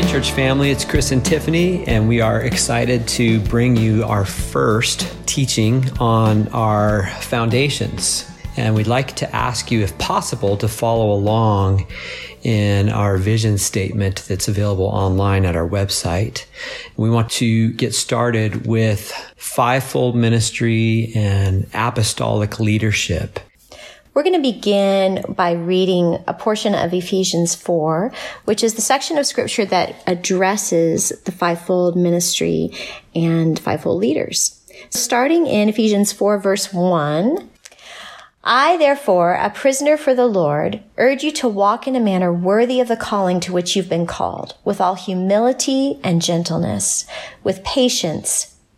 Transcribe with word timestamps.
Hey, 0.00 0.12
church 0.12 0.30
family, 0.30 0.70
it's 0.70 0.82
Chris 0.86 1.12
and 1.12 1.22
Tiffany, 1.22 1.86
and 1.86 2.08
we 2.08 2.22
are 2.22 2.40
excited 2.40 3.06
to 3.08 3.38
bring 3.40 3.76
you 3.76 4.02
our 4.02 4.24
first 4.24 5.14
teaching 5.26 5.90
on 5.98 6.48
our 6.48 7.08
foundations. 7.20 8.26
And 8.56 8.74
we'd 8.74 8.86
like 8.86 9.14
to 9.16 9.36
ask 9.36 9.70
you, 9.70 9.82
if 9.82 9.96
possible, 9.98 10.56
to 10.56 10.68
follow 10.68 11.12
along 11.12 11.86
in 12.42 12.88
our 12.88 13.18
vision 13.18 13.58
statement 13.58 14.24
that's 14.26 14.48
available 14.48 14.86
online 14.86 15.44
at 15.44 15.54
our 15.54 15.68
website. 15.68 16.46
We 16.96 17.10
want 17.10 17.28
to 17.32 17.70
get 17.74 17.94
started 17.94 18.66
with 18.66 19.12
fivefold 19.36 20.16
ministry 20.16 21.12
and 21.14 21.66
apostolic 21.74 22.58
leadership. 22.58 23.38
We're 24.20 24.30
going 24.32 24.42
to 24.42 24.52
begin 24.52 25.24
by 25.30 25.52
reading 25.52 26.22
a 26.28 26.34
portion 26.34 26.74
of 26.74 26.92
Ephesians 26.92 27.54
4, 27.54 28.12
which 28.44 28.62
is 28.62 28.74
the 28.74 28.82
section 28.82 29.16
of 29.16 29.24
scripture 29.24 29.64
that 29.64 29.94
addresses 30.06 31.08
the 31.24 31.32
fivefold 31.32 31.96
ministry 31.96 32.70
and 33.14 33.58
fivefold 33.58 33.98
leaders. 33.98 34.60
Starting 34.90 35.46
in 35.46 35.70
Ephesians 35.70 36.12
4 36.12 36.38
verse 36.38 36.70
1, 36.70 37.48
I, 38.44 38.76
therefore, 38.76 39.36
a 39.36 39.48
prisoner 39.48 39.96
for 39.96 40.14
the 40.14 40.26
Lord, 40.26 40.82
urge 40.98 41.24
you 41.24 41.32
to 41.32 41.48
walk 41.48 41.88
in 41.88 41.96
a 41.96 42.00
manner 42.00 42.30
worthy 42.30 42.78
of 42.78 42.88
the 42.88 42.98
calling 42.98 43.40
to 43.40 43.54
which 43.54 43.74
you've 43.74 43.88
been 43.88 44.06
called, 44.06 44.54
with 44.66 44.82
all 44.82 44.96
humility 44.96 45.98
and 46.04 46.20
gentleness, 46.20 47.06
with 47.42 47.64
patience, 47.64 48.54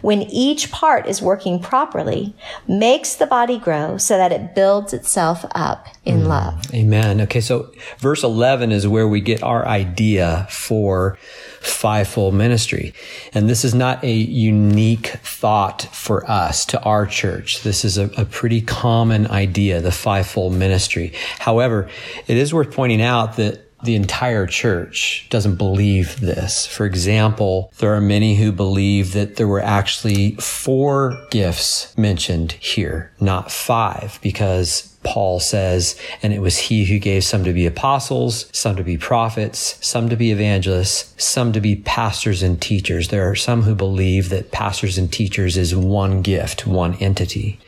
when 0.00 0.22
each 0.22 0.70
part 0.70 1.06
is 1.06 1.22
working 1.22 1.60
properly, 1.60 2.34
makes 2.66 3.14
the 3.14 3.26
body 3.26 3.58
grow 3.58 3.96
so 3.96 4.16
that 4.16 4.32
it 4.32 4.54
builds 4.54 4.92
itself 4.92 5.44
up 5.54 5.86
in 6.04 6.22
mm, 6.22 6.26
love. 6.28 6.74
Amen. 6.74 7.20
Okay, 7.22 7.40
so 7.40 7.72
verse 7.98 8.22
11 8.22 8.72
is 8.72 8.86
where 8.86 9.08
we 9.08 9.20
get 9.20 9.42
our 9.42 9.66
idea 9.66 10.46
for 10.50 11.18
fivefold 11.60 12.34
ministry. 12.34 12.94
And 13.34 13.48
this 13.48 13.64
is 13.64 13.74
not 13.74 14.02
a 14.02 14.12
unique 14.12 15.08
thought 15.22 15.82
for 15.92 16.28
us 16.28 16.64
to 16.66 16.82
our 16.82 17.06
church. 17.06 17.62
This 17.62 17.84
is 17.84 17.98
a, 17.98 18.10
a 18.16 18.24
pretty 18.24 18.62
common 18.62 19.26
idea, 19.26 19.80
the 19.80 19.92
fivefold 19.92 20.54
ministry. 20.54 21.12
However, 21.38 21.88
it 22.26 22.36
is 22.36 22.54
worth 22.54 22.72
pointing 22.72 23.02
out 23.02 23.36
that 23.36 23.69
the 23.82 23.94
entire 23.94 24.46
church 24.46 25.26
doesn't 25.30 25.56
believe 25.56 26.20
this. 26.20 26.66
For 26.66 26.86
example, 26.86 27.72
there 27.78 27.94
are 27.94 28.00
many 28.00 28.36
who 28.36 28.52
believe 28.52 29.12
that 29.12 29.36
there 29.36 29.48
were 29.48 29.62
actually 29.62 30.36
four 30.36 31.26
gifts 31.30 31.96
mentioned 31.96 32.52
here, 32.52 33.12
not 33.20 33.50
five, 33.50 34.18
because 34.22 34.96
Paul 35.02 35.40
says, 35.40 35.98
and 36.22 36.32
it 36.32 36.40
was 36.40 36.58
he 36.58 36.84
who 36.84 36.98
gave 36.98 37.24
some 37.24 37.42
to 37.44 37.52
be 37.52 37.66
apostles, 37.66 38.48
some 38.52 38.76
to 38.76 38.84
be 38.84 38.98
prophets, 38.98 39.78
some 39.80 40.08
to 40.10 40.16
be 40.16 40.30
evangelists, 40.30 41.14
some 41.22 41.52
to 41.52 41.60
be 41.60 41.76
pastors 41.76 42.42
and 42.42 42.60
teachers. 42.60 43.08
There 43.08 43.28
are 43.28 43.34
some 43.34 43.62
who 43.62 43.74
believe 43.74 44.28
that 44.28 44.52
pastors 44.52 44.98
and 44.98 45.10
teachers 45.10 45.56
is 45.56 45.74
one 45.74 46.22
gift, 46.22 46.66
one 46.66 46.94
entity. 46.96 47.58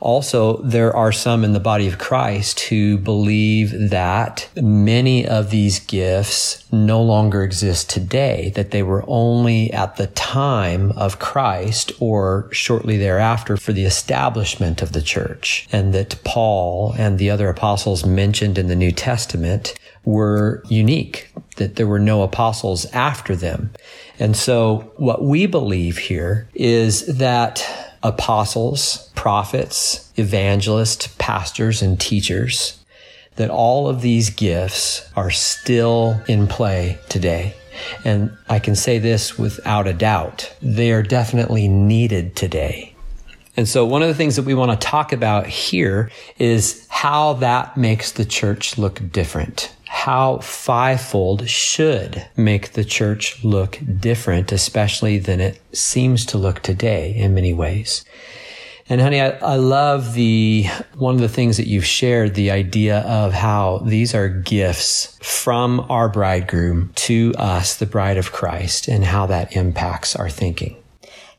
Also, 0.00 0.62
there 0.62 0.94
are 0.94 1.12
some 1.12 1.44
in 1.44 1.52
the 1.52 1.60
body 1.60 1.86
of 1.88 1.98
Christ 1.98 2.60
who 2.60 2.96
believe 2.96 3.90
that 3.90 4.48
many 4.56 5.26
of 5.26 5.50
these 5.50 5.80
gifts 5.80 6.64
no 6.72 7.02
longer 7.02 7.42
exist 7.42 7.90
today, 7.90 8.52
that 8.54 8.70
they 8.70 8.82
were 8.82 9.04
only 9.06 9.72
at 9.72 9.96
the 9.96 10.06
time 10.08 10.92
of 10.92 11.18
Christ 11.18 11.92
or 12.00 12.48
shortly 12.52 12.96
thereafter 12.96 13.56
for 13.56 13.72
the 13.72 13.84
establishment 13.84 14.80
of 14.82 14.92
the 14.92 15.02
church, 15.02 15.68
and 15.72 15.92
that 15.92 16.22
Paul 16.24 16.77
and 16.98 17.18
the 17.18 17.30
other 17.30 17.48
apostles 17.48 18.04
mentioned 18.04 18.58
in 18.58 18.68
the 18.68 18.76
New 18.76 18.92
Testament 18.92 19.74
were 20.04 20.62
unique, 20.68 21.30
that 21.56 21.76
there 21.76 21.86
were 21.86 21.98
no 21.98 22.22
apostles 22.22 22.86
after 22.92 23.36
them. 23.36 23.70
And 24.18 24.36
so 24.36 24.92
what 24.96 25.22
we 25.22 25.46
believe 25.46 25.98
here 25.98 26.48
is 26.54 27.18
that 27.18 27.64
apostles, 28.02 29.10
prophets, 29.14 30.10
evangelists, 30.16 31.08
pastors, 31.18 31.82
and 31.82 32.00
teachers 32.00 32.78
that 33.36 33.50
all 33.50 33.88
of 33.88 34.00
these 34.00 34.30
gifts 34.30 35.08
are 35.14 35.30
still 35.30 36.20
in 36.26 36.46
play 36.48 36.98
today. 37.08 37.54
And 38.04 38.36
I 38.48 38.58
can 38.58 38.74
say 38.74 38.98
this 38.98 39.38
without 39.38 39.86
a 39.86 39.92
doubt. 39.92 40.52
They 40.60 40.90
are 40.90 41.04
definitely 41.04 41.68
needed 41.68 42.34
today. 42.34 42.94
And 43.58 43.68
so 43.68 43.84
one 43.84 44.02
of 44.02 44.08
the 44.08 44.14
things 44.14 44.36
that 44.36 44.44
we 44.44 44.54
want 44.54 44.70
to 44.70 44.86
talk 44.86 45.12
about 45.12 45.48
here 45.48 46.12
is 46.38 46.86
how 46.90 47.32
that 47.32 47.76
makes 47.76 48.12
the 48.12 48.24
church 48.24 48.78
look 48.78 49.10
different. 49.10 49.74
How 49.84 50.38
fivefold 50.38 51.48
should 51.48 52.24
make 52.36 52.74
the 52.74 52.84
church 52.84 53.42
look 53.42 53.80
different, 53.98 54.52
especially 54.52 55.18
than 55.18 55.40
it 55.40 55.60
seems 55.76 56.24
to 56.26 56.38
look 56.38 56.60
today 56.60 57.12
in 57.16 57.34
many 57.34 57.52
ways. 57.52 58.04
And 58.88 59.00
honey, 59.00 59.20
I, 59.20 59.30
I 59.30 59.56
love 59.56 60.14
the, 60.14 60.66
one 60.94 61.16
of 61.16 61.20
the 61.20 61.28
things 61.28 61.56
that 61.56 61.66
you've 61.66 61.84
shared, 61.84 62.34
the 62.34 62.52
idea 62.52 63.00
of 63.00 63.32
how 63.32 63.78
these 63.78 64.14
are 64.14 64.28
gifts 64.28 65.18
from 65.20 65.80
our 65.90 66.08
bridegroom 66.08 66.92
to 66.94 67.34
us, 67.36 67.74
the 67.74 67.86
bride 67.86 68.18
of 68.18 68.30
Christ, 68.30 68.86
and 68.86 69.04
how 69.04 69.26
that 69.26 69.56
impacts 69.56 70.14
our 70.14 70.30
thinking. 70.30 70.76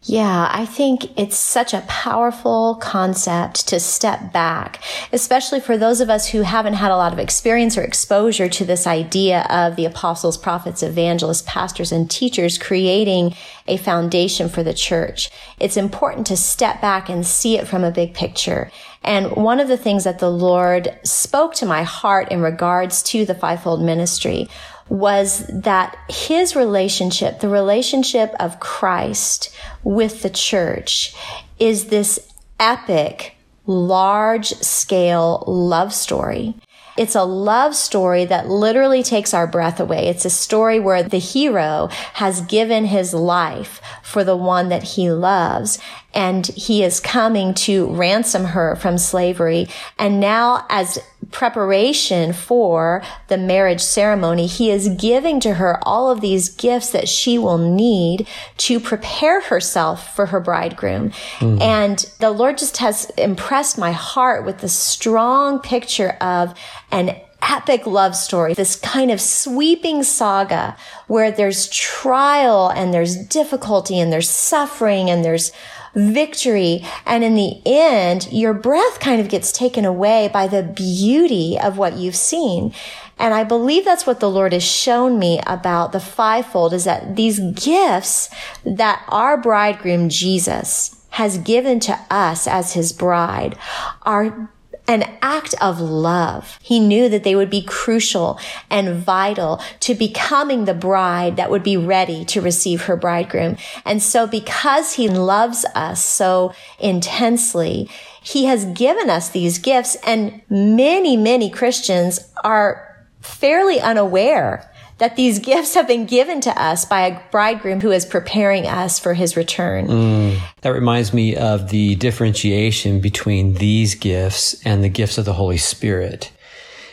Yeah, 0.04 0.50
I 0.50 0.66
think 0.66 1.20
it's 1.20 1.36
such 1.36 1.74
a 1.74 1.84
powerful 1.90 2.76
concept 2.76 3.68
to 3.68 3.82
step 3.82 4.32
back, 4.32 4.82
especially 5.12 5.60
for 5.60 5.78
those 5.78 6.00
of 6.00 6.10
us 6.10 6.30
who 6.30 6.44
haven't 6.44 6.76
had 6.76 6.90
a 6.90 6.96
lot 6.96 7.12
of 7.12 7.20
experience 7.20 7.78
or 7.78 7.84
exposure 7.84 8.48
to 8.48 8.64
this 8.64 8.88
idea 8.88 9.46
of 9.50 9.76
the 9.76 9.84
apostles, 9.84 10.38
prophets, 10.38 10.82
evangelists, 10.82 11.44
pastors, 11.46 11.92
and 11.92 12.10
teachers 12.10 12.58
creating 12.58 13.36
a 13.68 13.76
foundation 13.76 14.48
for 14.48 14.64
the 14.64 14.74
church. 14.74 15.30
It's 15.60 15.76
important 15.76 16.28
to 16.28 16.38
step 16.38 16.80
back 16.80 17.10
and 17.10 17.28
see 17.28 17.58
it 17.58 17.68
from 17.68 17.84
a 17.84 17.92
big 17.92 18.14
picture. 18.14 18.72
And 19.04 19.36
one 19.36 19.60
of 19.60 19.68
the 19.68 19.78
things 19.78 20.06
that 20.06 20.20
the 20.20 20.32
Lord 20.32 20.98
spoke 21.04 21.56
to 21.56 21.66
my 21.66 21.84
heart 21.84 22.32
in 22.32 22.42
regards 22.42 23.04
to 23.04 23.26
the 23.26 23.36
fivefold 23.36 23.82
ministry 23.82 24.48
was 24.90 25.46
that 25.48 25.98
his 26.10 26.56
relationship, 26.56 27.40
the 27.40 27.50
relationship 27.50 28.34
of 28.40 28.60
Christ 28.60 29.56
with 29.84 30.24
the 30.24 30.30
church, 30.30 31.16
is 31.60 31.86
this 31.86 32.20
epic, 32.60 33.36
large 33.66 34.48
scale 34.48 35.44
love 35.48 35.94
story. 35.94 36.56
It's 36.98 37.16
a 37.16 37.24
love 37.24 37.76
story 37.76 38.26
that 38.26 38.50
literally 38.50 39.04
takes 39.04 39.34
our 39.34 39.48
breath 39.48 39.80
away. 39.80 40.08
It's 40.08 40.26
a 40.26 40.30
story 40.30 40.82
where 40.82 41.02
the 41.02 41.18
hero 41.18 41.88
has 42.16 42.42
given 42.42 42.86
his 42.86 43.14
life 43.14 43.80
for 44.04 44.26
the 44.26 44.36
one 44.36 44.68
that 44.68 44.84
he 44.84 45.10
loves 45.10 45.80
and 46.14 46.48
he 46.48 46.84
is 46.84 47.00
coming 47.00 47.54
to 47.54 47.88
ransom 47.88 48.46
her 48.46 48.76
from 48.76 48.98
slavery. 48.98 49.68
And 49.98 50.20
now 50.20 50.66
as 50.70 51.00
preparation 51.32 52.34
for 52.34 53.04
the 53.28 53.38
marriage 53.38 53.82
ceremony, 53.82 54.48
he 54.48 54.72
is 54.72 54.90
giving 54.90 55.40
to 55.42 55.56
her 55.56 55.80
all 55.84 56.10
of 56.10 56.22
these 56.22 56.50
gifts 56.50 56.92
that 56.92 57.08
she 57.08 57.38
will 57.38 57.58
need 57.58 58.28
to 58.58 58.80
prepare 58.80 59.42
herself 59.42 60.16
for 60.16 60.28
her 60.28 60.40
bridegroom. 60.40 61.12
Mm. 61.40 61.62
And 61.62 62.12
the 62.20 62.32
Lord 62.32 62.58
just 62.58 62.78
has 62.78 63.10
impressed 63.12 63.78
my 63.78 63.92
heart 63.92 64.46
with 64.46 64.60
the 64.60 64.70
strong 64.70 65.60
picture 65.60 66.12
of 66.22 66.58
an 66.92 67.16
epic 67.42 67.86
love 67.86 68.16
story, 68.16 68.54
this 68.54 68.76
kind 68.76 69.12
of 69.12 69.22
sweeping 69.22 70.04
saga 70.04 70.76
where 71.08 71.32
there's 71.32 71.70
trial 71.70 72.70
and 72.70 72.94
there's 72.94 73.16
difficulty 73.16 74.00
and 74.00 74.12
there's 74.12 74.30
suffering 74.30 75.10
and 75.10 75.24
there's 75.24 75.52
victory. 75.96 76.86
And 77.06 77.24
in 77.24 77.36
the 77.36 77.62
end, 77.66 78.32
your 78.32 78.54
breath 78.54 79.00
kind 79.00 79.22
of 79.22 79.30
gets 79.30 79.52
taken 79.52 79.86
away 79.86 80.30
by 80.32 80.48
the 80.48 80.64
beauty 80.64 81.58
of 81.60 81.78
what 81.78 81.98
you've 81.98 82.16
seen. 82.16 82.74
And 83.18 83.34
I 83.34 83.44
believe 83.44 83.84
that's 83.84 84.08
what 84.08 84.22
the 84.22 84.30
Lord 84.30 84.54
has 84.54 84.64
shown 84.64 85.20
me 85.20 85.42
about 85.46 85.92
the 85.92 86.00
fivefold 86.00 86.74
is 86.74 86.86
that 86.86 87.16
these 87.16 87.40
gifts 87.40 88.30
that 88.64 89.04
our 89.10 89.38
bridegroom 89.38 90.10
Jesus 90.10 90.96
has 91.12 91.38
given 91.38 91.80
to 91.82 92.00
us 92.10 92.48
as 92.48 92.74
his 92.74 92.94
bride 92.94 93.58
are 94.04 94.50
an 94.90 95.04
act 95.22 95.54
of 95.62 95.80
love. 95.80 96.58
He 96.64 96.80
knew 96.80 97.10
that 97.10 97.24
they 97.24 97.36
would 97.36 97.52
be 97.52 97.62
crucial 97.62 98.40
and 98.72 98.96
vital 98.96 99.62
to 99.82 99.94
becoming 99.94 100.66
the 100.66 100.74
bride 100.74 101.38
that 101.38 101.52
would 101.52 101.62
be 101.62 101.78
ready 101.78 102.26
to 102.26 102.42
receive 102.42 102.86
her 102.86 102.98
bridegroom. 102.98 103.58
And 103.86 104.02
so 104.02 104.26
because 104.26 104.94
he 104.94 105.08
loves 105.08 105.64
us 105.76 106.04
so 106.04 106.54
intensely, 106.80 107.88
he 108.24 108.46
has 108.46 108.66
given 108.66 109.12
us 109.12 109.30
these 109.30 109.60
gifts 109.60 109.96
and 110.04 110.42
many, 110.50 111.16
many 111.16 111.52
Christians 111.52 112.20
are 112.44 113.06
fairly 113.22 113.80
unaware 113.80 114.69
that 115.00 115.16
these 115.16 115.40
gifts 115.40 115.74
have 115.74 115.88
been 115.88 116.06
given 116.06 116.42
to 116.42 116.62
us 116.62 116.86
by 116.86 117.08
a 117.08 117.20
bridegroom 117.32 117.82
who 117.82 117.92
is 117.92 118.06
preparing 118.06 118.68
us 118.68 119.00
for 119.00 119.14
his 119.14 119.36
return. 119.36 119.88
Mm, 119.88 120.40
that 120.62 120.74
reminds 120.74 121.14
me 121.14 121.36
of 121.36 121.70
the 121.70 121.96
differentiation 121.96 123.02
between 123.02 123.56
these 123.56 123.96
gifts 123.96 124.62
and 124.66 124.84
the 124.84 124.90
gifts 124.90 125.18
of 125.18 125.26
the 125.26 125.34
Holy 125.34 125.58
Spirit. 125.58 126.32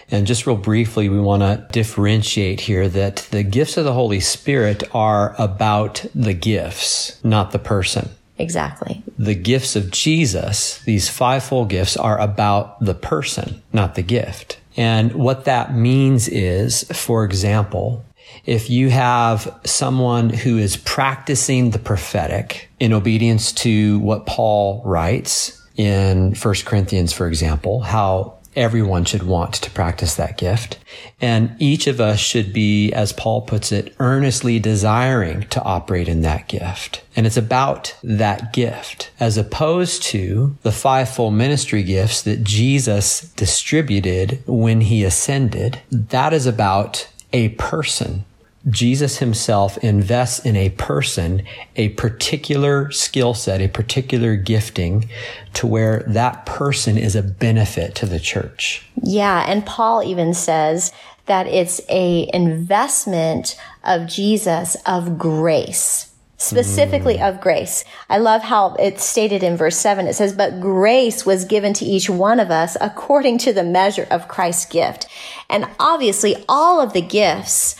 And 0.08 0.26
just 0.26 0.46
real 0.46 0.56
briefly, 0.56 1.08
we 1.08 1.18
want 1.18 1.42
to 1.42 1.66
differentiate 1.72 2.60
here 2.60 2.88
that 2.88 3.26
the 3.32 3.42
gifts 3.42 3.76
of 3.76 3.84
the 3.84 3.92
Holy 3.92 4.20
Spirit 4.20 4.84
are 4.94 5.34
about 5.36 6.06
the 6.14 6.34
gifts, 6.34 7.22
not 7.24 7.50
the 7.50 7.58
person. 7.58 8.10
Exactly. 8.38 9.02
The 9.18 9.34
gifts 9.34 9.74
of 9.74 9.90
Jesus, 9.90 10.78
these 10.80 11.08
fivefold 11.08 11.70
gifts, 11.70 11.96
are 11.96 12.20
about 12.20 12.78
the 12.84 12.94
person, 12.94 13.62
not 13.72 13.96
the 13.96 14.02
gift. 14.02 14.58
And 14.76 15.12
what 15.14 15.44
that 15.46 15.74
means 15.74 16.28
is, 16.28 16.84
for 16.92 17.24
example, 17.24 18.04
if 18.44 18.68
you 18.68 18.90
have 18.90 19.58
someone 19.64 20.30
who 20.30 20.58
is 20.58 20.76
practicing 20.76 21.70
the 21.70 21.78
prophetic 21.78 22.68
in 22.78 22.92
obedience 22.92 23.52
to 23.52 23.98
what 24.00 24.26
Paul 24.26 24.82
writes 24.84 25.62
in 25.76 26.34
1 26.34 26.54
Corinthians, 26.64 27.12
for 27.12 27.26
example, 27.26 27.80
how 27.80 28.35
everyone 28.56 29.04
should 29.04 29.22
want 29.22 29.54
to 29.54 29.70
practice 29.70 30.16
that 30.16 30.38
gift. 30.38 30.78
And 31.20 31.54
each 31.58 31.86
of 31.86 32.00
us 32.00 32.18
should 32.18 32.52
be, 32.52 32.92
as 32.92 33.12
Paul 33.12 33.42
puts 33.42 33.70
it, 33.70 33.94
earnestly 34.00 34.58
desiring 34.58 35.42
to 35.48 35.62
operate 35.62 36.08
in 36.08 36.22
that 36.22 36.48
gift. 36.48 37.02
And 37.14 37.26
it's 37.26 37.36
about 37.36 37.94
that 38.02 38.52
gift 38.52 39.10
as 39.20 39.36
opposed 39.36 40.02
to 40.04 40.56
the 40.62 40.72
fivefold 40.72 41.34
ministry 41.34 41.82
gifts 41.82 42.22
that 42.22 42.42
Jesus 42.42 43.20
distributed 43.36 44.42
when 44.46 44.80
he 44.80 45.04
ascended. 45.04 45.80
That 45.90 46.32
is 46.32 46.46
about 46.46 47.08
a 47.32 47.50
person 47.50 48.24
Jesus 48.68 49.18
himself 49.18 49.78
invests 49.78 50.44
in 50.44 50.56
a 50.56 50.70
person 50.70 51.42
a 51.76 51.90
particular 51.90 52.90
skill 52.90 53.34
set, 53.34 53.60
a 53.60 53.68
particular 53.68 54.36
gifting 54.36 55.08
to 55.54 55.66
where 55.66 56.04
that 56.08 56.46
person 56.46 56.98
is 56.98 57.14
a 57.14 57.22
benefit 57.22 57.94
to 57.96 58.06
the 58.06 58.18
church. 58.18 58.88
Yeah. 59.02 59.44
And 59.46 59.64
Paul 59.64 60.02
even 60.02 60.34
says 60.34 60.92
that 61.26 61.46
it's 61.46 61.80
a 61.88 62.28
investment 62.32 63.56
of 63.84 64.06
Jesus 64.08 64.76
of 64.86 65.18
grace 65.18 66.12
specifically 66.38 67.16
mm. 67.16 67.28
of 67.28 67.40
grace. 67.40 67.84
I 68.08 68.18
love 68.18 68.42
how 68.42 68.74
it's 68.78 69.04
stated 69.04 69.42
in 69.42 69.56
verse 69.56 69.76
7. 69.76 70.06
It 70.06 70.14
says, 70.14 70.34
But 70.34 70.60
grace 70.60 71.24
was 71.24 71.44
given 71.44 71.72
to 71.74 71.84
each 71.84 72.10
one 72.10 72.40
of 72.40 72.50
us 72.50 72.76
according 72.80 73.38
to 73.38 73.52
the 73.52 73.64
measure 73.64 74.06
of 74.10 74.28
Christ's 74.28 74.66
gift. 74.66 75.06
And 75.48 75.66
obviously, 75.78 76.36
all 76.48 76.80
of 76.80 76.92
the 76.92 77.00
gifts 77.00 77.76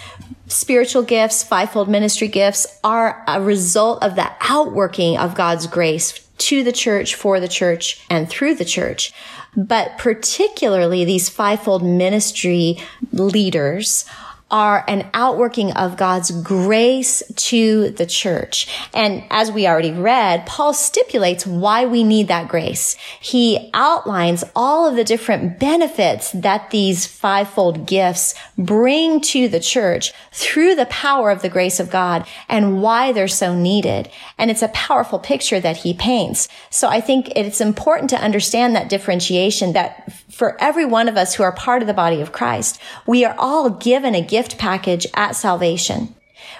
spiritual 0.49 1.03
gifts, 1.03 1.43
fivefold 1.43 1.89
ministry 1.89 2.29
gifts 2.29 2.67
are 2.85 3.25
a 3.27 3.41
result 3.41 4.03
of 4.03 4.17
the 4.17 4.31
outworking 4.41 5.19
of 5.19 5.35
God's 5.35 5.67
grace 5.67 6.21
to 6.39 6.63
the 6.63 6.73
church, 6.73 7.15
for 7.15 7.41
the 7.41 7.49
church, 7.49 8.05
and 8.11 8.29
through 8.29 8.55
the 8.55 8.65
church. 8.65 9.13
But 9.57 9.97
particularly 9.97 11.05
these 11.05 11.29
fivefold 11.29 11.83
ministry 11.83 12.79
leaders 13.13 14.05
are 14.49 14.85
an 14.87 15.09
outworking 15.13 15.73
of 15.73 15.97
God's 15.97 16.31
grace 16.31 17.21
to 17.35 17.91
the 17.91 18.07
church. 18.07 18.69
And 18.95 19.25
as 19.29 19.51
we 19.51 19.67
already 19.67 19.91
read, 19.91 20.47
Paul 20.47 20.73
stipulates 20.73 21.45
why 21.45 21.87
we 21.87 22.05
need 22.05 22.29
that 22.29 22.49
grace. 22.49 22.95
He 23.21 23.71
outlines 23.75 24.45
all 24.55 24.87
of 24.87 24.95
the 24.95 25.03
different 25.03 25.59
benefits 25.59 26.31
that 26.31 26.71
these 26.71 27.07
fivefold 27.07 27.87
gifts 27.87 28.37
bring 28.57 29.21
to 29.23 29.49
the 29.49 29.59
church 29.59 30.13
through 30.31 30.77
the 30.77 30.87
power 30.87 31.31
of 31.31 31.43
the 31.43 31.49
grace 31.49 31.81
of 31.81 31.91
God 31.91 32.25
and 32.49 32.81
why 32.81 33.11
they're 33.11 33.27
so 33.27 33.53
needed. 33.53 34.09
And 34.39 34.49
it's 34.49 34.63
a 34.63 34.69
powerful 34.69 35.19
picture 35.19 35.59
that 35.59 35.79
he 35.79 35.93
paints. 35.93 36.49
So 36.71 36.87
I 36.87 37.01
think 37.01 37.33
it's 37.35 37.61
important 37.61 38.11
to 38.11 38.23
understand 38.23 38.77
that 38.77 38.89
differentiation 38.89 39.73
that 39.73 40.13
for 40.31 40.61
every 40.61 40.85
one 40.85 41.09
of 41.09 41.17
us 41.17 41.35
who 41.35 41.43
are 41.43 41.53
part 41.53 41.83
of 41.83 41.89
the 41.89 41.95
body 41.95 42.21
of 42.21 42.31
Christ, 42.31 42.81
we 43.07 43.25
are 43.25 43.35
all 43.39 43.71
given 43.71 44.15
a 44.15 44.23
gift 44.37 44.59
package 44.59 45.07
at 45.15 45.35
salvation. 45.35 46.15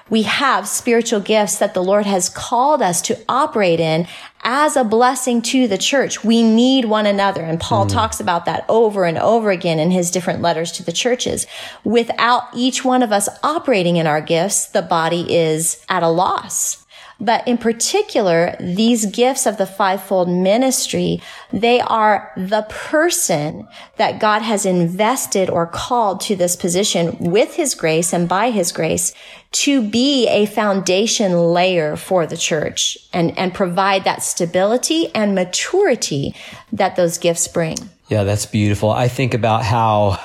We 0.09 0.23
have 0.23 0.67
spiritual 0.67 1.21
gifts 1.21 1.59
that 1.59 1.75
the 1.75 1.83
Lord 1.83 2.07
has 2.07 2.31
called 2.31 2.81
us 2.81 3.03
to 3.03 3.23
operate 3.29 3.81
in 3.81 4.07
as 4.45 4.77
a 4.77 4.83
blessing 4.83 5.43
to 5.43 5.69
the 5.69 5.77
church. 5.77 6.25
We 6.25 6.43
need 6.43 6.87
one 6.87 7.05
another. 7.05 7.43
And 7.43 7.61
Paul 7.61 7.85
mm. 7.85 7.93
talks 7.93 8.19
about 8.19 8.47
that 8.47 8.65
over 8.71 9.05
and 9.05 9.19
over 9.19 9.51
again 9.51 9.79
in 9.79 9.91
his 9.91 10.11
different 10.11 10.41
letters 10.41 10.73
to 10.73 10.83
the 10.83 10.91
churches. 10.91 11.47
Without 11.85 12.45
each 12.55 12.83
one 12.83 13.03
of 13.03 13.13
us 13.13 13.29
operating 13.43 13.97
in 13.97 14.07
our 14.07 14.23
gifts, 14.23 14.65
the 14.69 14.81
body 14.81 15.27
is 15.35 15.85
at 15.91 16.03
a 16.03 16.09
loss. 16.09 16.86
But 17.19 17.49
in 17.49 17.57
particular, 17.57 18.57
these 18.61 19.07
gifts 19.07 19.47
of 19.47 19.57
the 19.57 19.67
fivefold 19.67 20.29
ministry, 20.29 21.23
they 21.51 21.81
are 21.81 22.31
the 22.37 22.67
person 22.69 23.67
that 23.97 24.21
God 24.21 24.43
has 24.43 24.67
invested 24.67 25.49
or 25.49 25.67
called 25.67 26.21
to 26.23 26.37
this 26.37 26.57
position 26.57 27.17
with 27.19 27.55
his 27.55 27.75
grace 27.75 28.13
and 28.13 28.29
by 28.29 28.51
his 28.51 28.71
grace 28.71 29.15
to 29.53 29.89
be 29.89 30.29
a 30.29 30.45
foundation 30.45 31.33
layer 31.33 31.97
for 31.97 32.27
the 32.27 32.37
church 32.37 32.99
and, 33.15 33.37
and 33.39 33.55
provide 33.55 34.05
that 34.05 34.23
stability 34.23 35.15
and 35.15 35.35
maturity 35.35 36.35
that 36.71 36.97
those 36.97 37.17
gifts 37.17 37.49
bring. 37.49 37.77
Yeah, 38.09 38.23
that's 38.23 38.47
beautiful. 38.47 38.91
I 38.91 39.09
think 39.09 39.35
about 39.35 39.65
how 39.65 40.21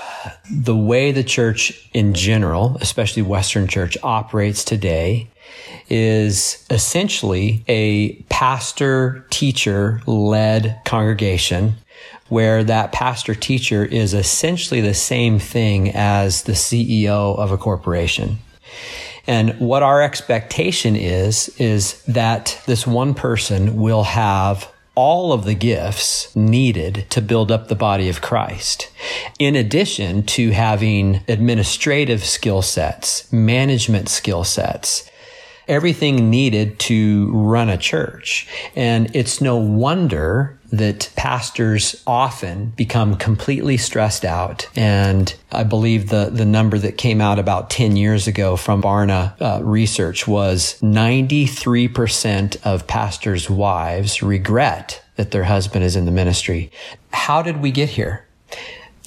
the 0.52 0.76
way 0.76 1.12
the 1.12 1.24
church 1.24 1.90
in 1.94 2.14
general, 2.14 2.78
especially 2.80 3.24
Western 3.24 3.68
church 3.68 3.98
operates 4.04 4.64
today 4.64 5.28
is 5.90 6.64
essentially 6.70 7.64
a 7.68 8.14
pastor 8.30 9.26
teacher 9.32 10.02
led 10.06 10.80
congregation 10.86 11.74
where 12.30 12.64
that 12.64 12.92
pastor 12.92 13.34
teacher 13.34 13.84
is 13.84 14.14
essentially 14.14 14.80
the 14.80 14.94
same 14.94 15.40
thing 15.40 15.90
as 15.90 16.44
the 16.44 16.54
CEO 16.54 17.38
of 17.38 17.52
a 17.52 17.58
corporation. 17.58 18.38
And 19.28 19.60
what 19.60 19.84
our 19.84 20.02
expectation 20.02 20.96
is, 20.96 21.50
is 21.58 22.02
that 22.04 22.62
this 22.68 22.88
one 22.88 23.14
person 23.14 23.76
will 23.76 24.04
have 24.04 24.71
all 24.96 25.32
of 25.32 25.46
the 25.46 25.54
gifts 25.56 26.36
needed 26.36 27.06
to 27.10 27.22
build 27.22 27.52
up 27.52 27.68
the 27.68 27.76
body 27.76 28.10
of 28.10 28.22
Christ. 28.22 28.92
in 29.40 29.56
addition 29.56 30.24
to 30.24 30.52
having 30.52 31.22
administrative 31.28 32.24
skill 32.24 32.62
sets, 32.62 33.32
management 33.32 34.10
skill 34.10 34.44
sets, 34.44 35.10
everything 35.68 36.30
needed 36.30 36.78
to 36.80 37.32
run 37.32 37.70
a 37.70 37.78
church. 37.78 38.48
And 38.76 39.14
it's 39.16 39.42
no 39.42 39.58
wonder 39.58 40.60
that 40.72 41.12
pastors 41.16 42.01
often 42.08 42.70
become 42.72 43.16
completely 43.16 43.78
stressed 43.78 44.24
out. 44.24 44.70
And 44.75 45.34
I 45.51 45.63
believe 45.63 46.10
the, 46.10 46.30
the 46.32 46.46
number 46.46 46.78
that 46.78 46.98
came 46.98 47.20
out 47.20 47.40
about 47.40 47.70
10 47.70 47.98
years 47.98 48.28
ago 48.28 48.56
from 48.56 48.82
Barna 48.82 49.40
uh, 49.42 49.62
research 49.63 50.28
was 50.28 50.80
93% 50.82 52.58
of 52.63 52.88
pastors' 52.88 53.50
wives 53.50 54.24
regret 54.24 55.04
that 55.16 55.32
their 55.32 55.44
husband 55.44 55.84
is 55.84 55.96
in 55.96 56.06
the 56.06 56.12
ministry. 56.12 56.72
How 57.12 57.42
did 57.42 57.62
we 57.62 57.72
get 57.72 57.90
here? 57.90 58.25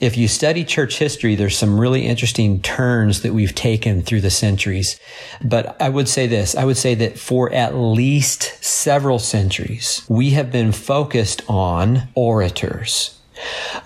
If 0.05 0.19
you 0.19 0.29
study 0.29 0.65
church 0.65 0.99
history, 0.99 1.35
there's 1.35 1.57
some 1.57 1.81
really 1.81 2.07
interesting 2.07 2.61
turns 2.61 3.23
that 3.23 3.33
we've 3.33 3.55
taken 3.55 4.03
through 4.03 4.21
the 4.21 4.31
centuries. 4.31 5.01
But 5.43 5.81
I 5.81 5.89
would 5.89 6.09
say 6.09 6.27
this, 6.27 6.55
I 6.55 6.67
would 6.67 6.77
say 6.77 6.95
that 6.97 7.19
for 7.19 7.51
at 7.53 7.75
least 7.75 8.63
several 8.63 9.19
centuries, 9.19 10.05
we 10.07 10.31
have 10.31 10.53
been 10.53 10.73
focused 10.73 11.43
on 11.49 12.09
orators. 12.15 13.19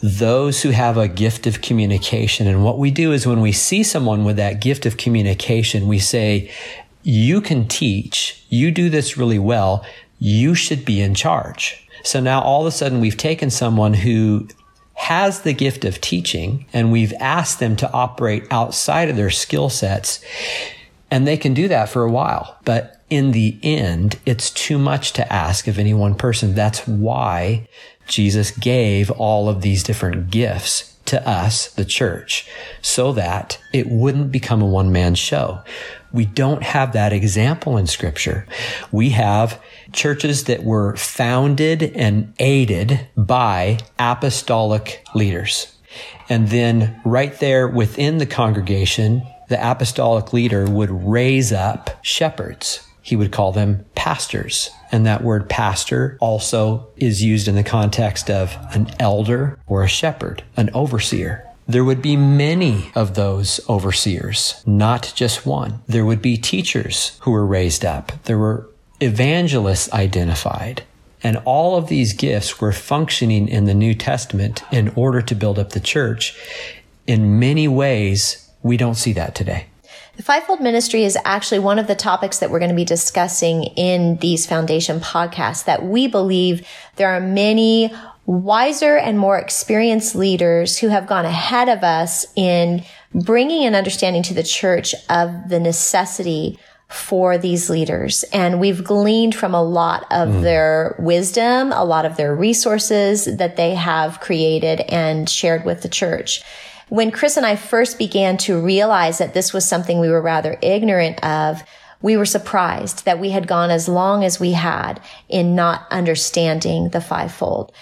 Those 0.02 0.62
who 0.62 0.70
have 0.70 0.96
a 0.96 1.06
gift 1.06 1.46
of 1.46 1.62
communication. 1.62 2.48
And 2.48 2.64
what 2.64 2.78
we 2.78 2.90
do 2.90 3.12
is 3.12 3.24
when 3.26 3.40
we 3.40 3.52
see 3.52 3.84
someone 3.84 4.24
with 4.24 4.36
that 4.36 4.60
gift 4.60 4.86
of 4.86 4.96
communication, 4.96 5.86
we 5.86 6.00
say, 6.00 6.50
you 7.04 7.40
can 7.40 7.68
teach. 7.68 8.44
You 8.48 8.72
do 8.72 8.90
this 8.90 9.16
really 9.16 9.38
well. 9.38 9.86
You 10.18 10.56
should 10.56 10.84
be 10.84 11.00
in 11.00 11.14
charge. 11.14 11.88
So 12.02 12.20
now 12.20 12.40
all 12.40 12.62
of 12.62 12.66
a 12.66 12.70
sudden 12.72 13.00
we've 13.00 13.16
taken 13.16 13.50
someone 13.50 13.94
who 13.94 14.48
has 14.98 15.42
the 15.42 15.52
gift 15.54 15.84
of 15.84 16.00
teaching 16.00 16.66
and 16.72 16.90
we've 16.90 17.14
asked 17.20 17.60
them 17.60 17.76
to 17.76 17.90
operate 17.92 18.44
outside 18.50 19.08
of 19.08 19.16
their 19.16 19.30
skill 19.30 19.70
sets 19.70 20.20
and 21.10 21.26
they 21.26 21.36
can 21.36 21.54
do 21.54 21.68
that 21.68 21.88
for 21.88 22.02
a 22.02 22.10
while. 22.10 22.58
But 22.64 23.00
in 23.08 23.30
the 23.30 23.58
end, 23.62 24.18
it's 24.26 24.50
too 24.50 24.78
much 24.78 25.12
to 25.14 25.32
ask 25.32 25.66
of 25.66 25.78
any 25.78 25.94
one 25.94 26.14
person. 26.14 26.54
That's 26.54 26.86
why 26.86 27.68
Jesus 28.06 28.50
gave 28.50 29.10
all 29.12 29.48
of 29.48 29.62
these 29.62 29.82
different 29.82 30.30
gifts 30.30 30.96
to 31.06 31.26
us, 31.26 31.72
the 31.72 31.86
church, 31.86 32.46
so 32.82 33.12
that 33.12 33.58
it 33.72 33.86
wouldn't 33.88 34.30
become 34.30 34.60
a 34.60 34.66
one 34.66 34.92
man 34.92 35.14
show. 35.14 35.62
We 36.12 36.24
don't 36.24 36.62
have 36.62 36.92
that 36.92 37.12
example 37.12 37.76
in 37.76 37.86
scripture. 37.86 38.46
We 38.92 39.10
have 39.10 39.60
churches 39.92 40.44
that 40.44 40.64
were 40.64 40.96
founded 40.96 41.82
and 41.82 42.32
aided 42.38 43.08
by 43.16 43.78
apostolic 43.98 45.04
leaders. 45.14 45.74
And 46.28 46.48
then 46.48 47.00
right 47.04 47.38
there 47.40 47.68
within 47.68 48.18
the 48.18 48.26
congregation, 48.26 49.22
the 49.48 49.70
apostolic 49.70 50.32
leader 50.32 50.66
would 50.66 50.90
raise 50.90 51.52
up 51.52 51.90
shepherds. 52.02 52.86
He 53.00 53.16
would 53.16 53.32
call 53.32 53.52
them 53.52 53.86
pastors. 53.94 54.70
And 54.92 55.06
that 55.06 55.24
word 55.24 55.48
pastor 55.48 56.18
also 56.20 56.88
is 56.96 57.22
used 57.22 57.48
in 57.48 57.54
the 57.54 57.64
context 57.64 58.30
of 58.30 58.56
an 58.74 58.90
elder 58.98 59.58
or 59.66 59.82
a 59.82 59.88
shepherd, 59.88 60.42
an 60.56 60.70
overseer 60.74 61.47
there 61.68 61.84
would 61.84 62.00
be 62.00 62.16
many 62.16 62.90
of 62.94 63.14
those 63.14 63.60
overseers, 63.68 64.62
not 64.66 65.12
just 65.14 65.44
one. 65.44 65.82
There 65.86 66.06
would 66.06 66.22
be 66.22 66.38
teachers 66.38 67.18
who 67.20 67.30
were 67.30 67.44
raised 67.46 67.84
up. 67.84 68.10
There 68.24 68.38
were 68.38 68.70
evangelists 69.00 69.92
identified. 69.92 70.82
And 71.22 71.36
all 71.44 71.76
of 71.76 71.88
these 71.88 72.14
gifts 72.14 72.60
were 72.60 72.72
functioning 72.72 73.48
in 73.48 73.64
the 73.64 73.74
New 73.74 73.94
Testament 73.94 74.62
in 74.72 74.88
order 74.96 75.20
to 75.20 75.34
build 75.34 75.58
up 75.58 75.70
the 75.70 75.80
church. 75.80 76.34
In 77.06 77.38
many 77.38 77.68
ways, 77.68 78.48
we 78.62 78.78
don't 78.78 78.94
see 78.94 79.12
that 79.14 79.34
today. 79.34 79.66
The 80.16 80.22
fivefold 80.22 80.60
ministry 80.60 81.04
is 81.04 81.18
actually 81.24 81.60
one 81.60 81.78
of 81.78 81.86
the 81.86 81.94
topics 81.94 82.38
that 82.38 82.50
we're 82.50 82.58
going 82.58 82.70
to 82.70 82.74
be 82.74 82.84
discussing 82.84 83.64
in 83.76 84.16
these 84.16 84.46
foundation 84.46 85.00
podcasts 85.00 85.64
that 85.64 85.84
we 85.84 86.08
believe 86.08 86.66
there 86.96 87.10
are 87.10 87.20
many 87.20 87.92
wiser 88.28 88.98
and 88.98 89.18
more 89.18 89.38
experienced 89.38 90.14
leaders 90.14 90.76
who 90.76 90.88
have 90.88 91.06
gone 91.06 91.24
ahead 91.24 91.70
of 91.70 91.82
us 91.82 92.26
in 92.36 92.84
bringing 93.14 93.64
an 93.64 93.74
understanding 93.74 94.22
to 94.22 94.34
the 94.34 94.42
church 94.42 94.94
of 95.08 95.48
the 95.48 95.58
necessity 95.58 96.58
for 96.90 97.38
these 97.38 97.70
leaders. 97.70 98.24
And 98.24 98.60
we've 98.60 98.84
gleaned 98.84 99.34
from 99.34 99.54
a 99.54 99.62
lot 99.62 100.02
of 100.10 100.28
mm. 100.28 100.42
their 100.42 100.94
wisdom, 100.98 101.72
a 101.72 101.84
lot 101.84 102.04
of 102.04 102.18
their 102.18 102.34
resources 102.34 103.24
that 103.24 103.56
they 103.56 103.74
have 103.74 104.20
created 104.20 104.80
and 104.80 105.28
shared 105.28 105.64
with 105.64 105.80
the 105.80 105.88
church. 105.88 106.42
When 106.90 107.10
Chris 107.10 107.38
and 107.38 107.46
I 107.46 107.56
first 107.56 107.96
began 107.96 108.36
to 108.38 108.60
realize 108.60 109.16
that 109.18 109.32
this 109.32 109.54
was 109.54 109.66
something 109.66 110.00
we 110.00 110.10
were 110.10 110.22
rather 110.22 110.58
ignorant 110.60 111.24
of, 111.24 111.62
we 112.02 112.18
were 112.18 112.26
surprised 112.26 113.06
that 113.06 113.18
we 113.18 113.30
had 113.30 113.48
gone 113.48 113.70
as 113.70 113.88
long 113.88 114.22
as 114.22 114.38
we 114.38 114.52
had 114.52 115.00
in 115.30 115.54
not 115.54 115.86
understanding 115.90 116.90
the 116.90 117.00
fivefold. 117.00 117.72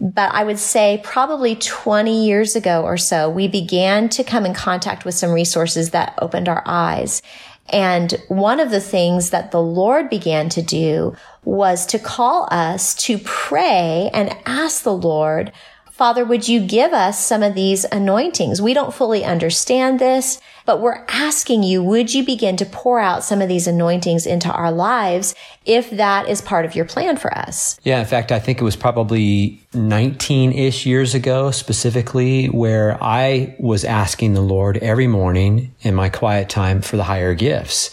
But 0.00 0.32
I 0.34 0.44
would 0.44 0.58
say 0.58 1.00
probably 1.02 1.56
20 1.56 2.26
years 2.26 2.54
ago 2.54 2.82
or 2.82 2.96
so, 2.96 3.30
we 3.30 3.48
began 3.48 4.08
to 4.10 4.24
come 4.24 4.44
in 4.44 4.52
contact 4.52 5.04
with 5.04 5.14
some 5.14 5.32
resources 5.32 5.90
that 5.90 6.14
opened 6.18 6.48
our 6.48 6.62
eyes. 6.66 7.22
And 7.70 8.12
one 8.28 8.60
of 8.60 8.70
the 8.70 8.80
things 8.80 9.30
that 9.30 9.50
the 9.50 9.60
Lord 9.60 10.08
began 10.08 10.48
to 10.50 10.62
do 10.62 11.16
was 11.44 11.86
to 11.86 11.98
call 11.98 12.46
us 12.50 12.94
to 12.94 13.18
pray 13.18 14.10
and 14.12 14.36
ask 14.44 14.82
the 14.82 14.92
Lord, 14.92 15.50
Father, 15.96 16.26
would 16.26 16.46
you 16.46 16.60
give 16.60 16.92
us 16.92 17.24
some 17.24 17.42
of 17.42 17.54
these 17.54 17.84
anointings? 17.84 18.60
We 18.60 18.74
don't 18.74 18.92
fully 18.92 19.24
understand 19.24 19.98
this. 19.98 20.42
But 20.66 20.82
we're 20.82 21.02
asking 21.08 21.62
you, 21.62 21.82
would 21.82 22.12
you 22.12 22.22
begin 22.22 22.58
to 22.58 22.66
pour 22.66 23.00
out 23.00 23.24
some 23.24 23.40
of 23.40 23.48
these 23.48 23.66
anointings 23.66 24.26
into 24.26 24.52
our 24.52 24.70
lives 24.70 25.34
if 25.64 25.88
that 25.88 26.28
is 26.28 26.42
part 26.42 26.66
of 26.66 26.74
your 26.74 26.84
plan 26.84 27.16
for 27.16 27.32
us? 27.32 27.80
Yeah. 27.82 27.98
In 27.98 28.04
fact, 28.04 28.30
I 28.30 28.38
think 28.38 28.60
it 28.60 28.64
was 28.64 28.76
probably 28.76 29.58
19 29.72 30.52
ish 30.52 30.84
years 30.84 31.14
ago, 31.14 31.50
specifically, 31.50 32.48
where 32.48 33.02
I 33.02 33.56
was 33.58 33.82
asking 33.86 34.34
the 34.34 34.42
Lord 34.42 34.76
every 34.78 35.06
morning 35.06 35.74
in 35.80 35.94
my 35.94 36.10
quiet 36.10 36.50
time 36.50 36.82
for 36.82 36.98
the 36.98 37.04
higher 37.04 37.34
gifts. 37.34 37.90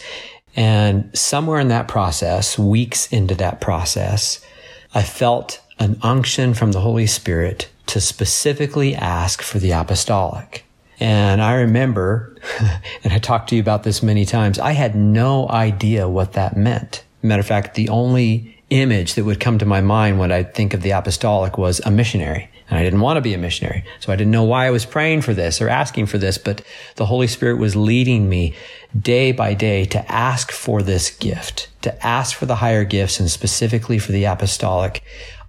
And 0.54 1.16
somewhere 1.16 1.58
in 1.58 1.68
that 1.68 1.88
process, 1.88 2.58
weeks 2.58 3.10
into 3.10 3.34
that 3.36 3.62
process, 3.62 4.44
I 4.92 5.04
felt 5.04 5.62
an 5.78 5.98
unction 6.02 6.52
from 6.52 6.72
the 6.72 6.80
Holy 6.80 7.06
Spirit 7.06 7.70
to 7.86 8.00
specifically 8.00 8.94
ask 8.94 9.42
for 9.42 9.58
the 9.58 9.72
apostolic. 9.72 10.64
And 11.00 11.42
I 11.42 11.54
remember, 11.54 12.36
and 13.04 13.12
I 13.12 13.18
talked 13.18 13.48
to 13.50 13.56
you 13.56 13.60
about 13.60 13.82
this 13.82 14.02
many 14.02 14.24
times, 14.24 14.58
I 14.58 14.72
had 14.72 14.94
no 14.94 15.48
idea 15.48 16.08
what 16.08 16.32
that 16.34 16.56
meant. 16.56 17.04
Matter 17.22 17.40
of 17.40 17.46
fact, 17.46 17.74
the 17.74 17.88
only 17.88 18.54
image 18.70 19.14
that 19.14 19.24
would 19.24 19.40
come 19.40 19.58
to 19.58 19.66
my 19.66 19.80
mind 19.80 20.18
when 20.18 20.32
I 20.32 20.42
think 20.42 20.74
of 20.74 20.82
the 20.82 20.90
apostolic 20.90 21.58
was 21.58 21.80
a 21.80 21.90
missionary. 21.90 22.50
And 22.68 22.78
I 22.78 22.82
didn't 22.82 23.00
want 23.00 23.18
to 23.18 23.20
be 23.20 23.34
a 23.34 23.38
missionary. 23.38 23.84
So 24.00 24.12
I 24.12 24.16
didn't 24.16 24.30
know 24.30 24.44
why 24.44 24.66
I 24.66 24.70
was 24.70 24.86
praying 24.86 25.20
for 25.20 25.34
this 25.34 25.60
or 25.60 25.68
asking 25.68 26.06
for 26.06 26.16
this, 26.16 26.38
but 26.38 26.62
the 26.96 27.06
Holy 27.06 27.26
Spirit 27.26 27.58
was 27.58 27.76
leading 27.76 28.28
me 28.28 28.54
day 28.98 29.32
by 29.32 29.52
day 29.52 29.84
to 29.86 30.10
ask 30.10 30.50
for 30.50 30.82
this 30.82 31.10
gift, 31.10 31.68
to 31.82 32.06
ask 32.06 32.34
for 32.36 32.46
the 32.46 32.56
higher 32.56 32.84
gifts 32.84 33.20
and 33.20 33.30
specifically 33.30 33.98
for 33.98 34.12
the 34.12 34.24
apostolic. 34.24 35.02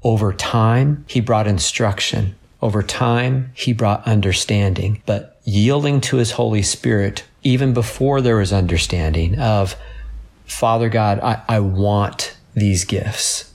Over 0.06 0.34
time, 0.34 1.04
he 1.08 1.20
brought 1.20 1.48
instruction. 1.48 2.36
Over 2.62 2.84
time, 2.84 3.52
he 3.56 3.74
brought 3.74 4.06
understanding, 4.06 5.02
but 5.08 5.40
yielding 5.46 6.00
to 6.02 6.18
his 6.18 6.30
Holy 6.32 6.62
Spirit 6.62 7.24
even 7.42 7.74
before 7.74 8.22
there 8.22 8.38
was 8.38 8.54
understanding 8.54 9.40
of, 9.40 9.76
Father 10.46 10.90
God, 10.90 11.20
I, 11.22 11.42
I 11.48 11.60
want 11.60 12.38
these 12.54 12.86
gifts. 12.86 13.52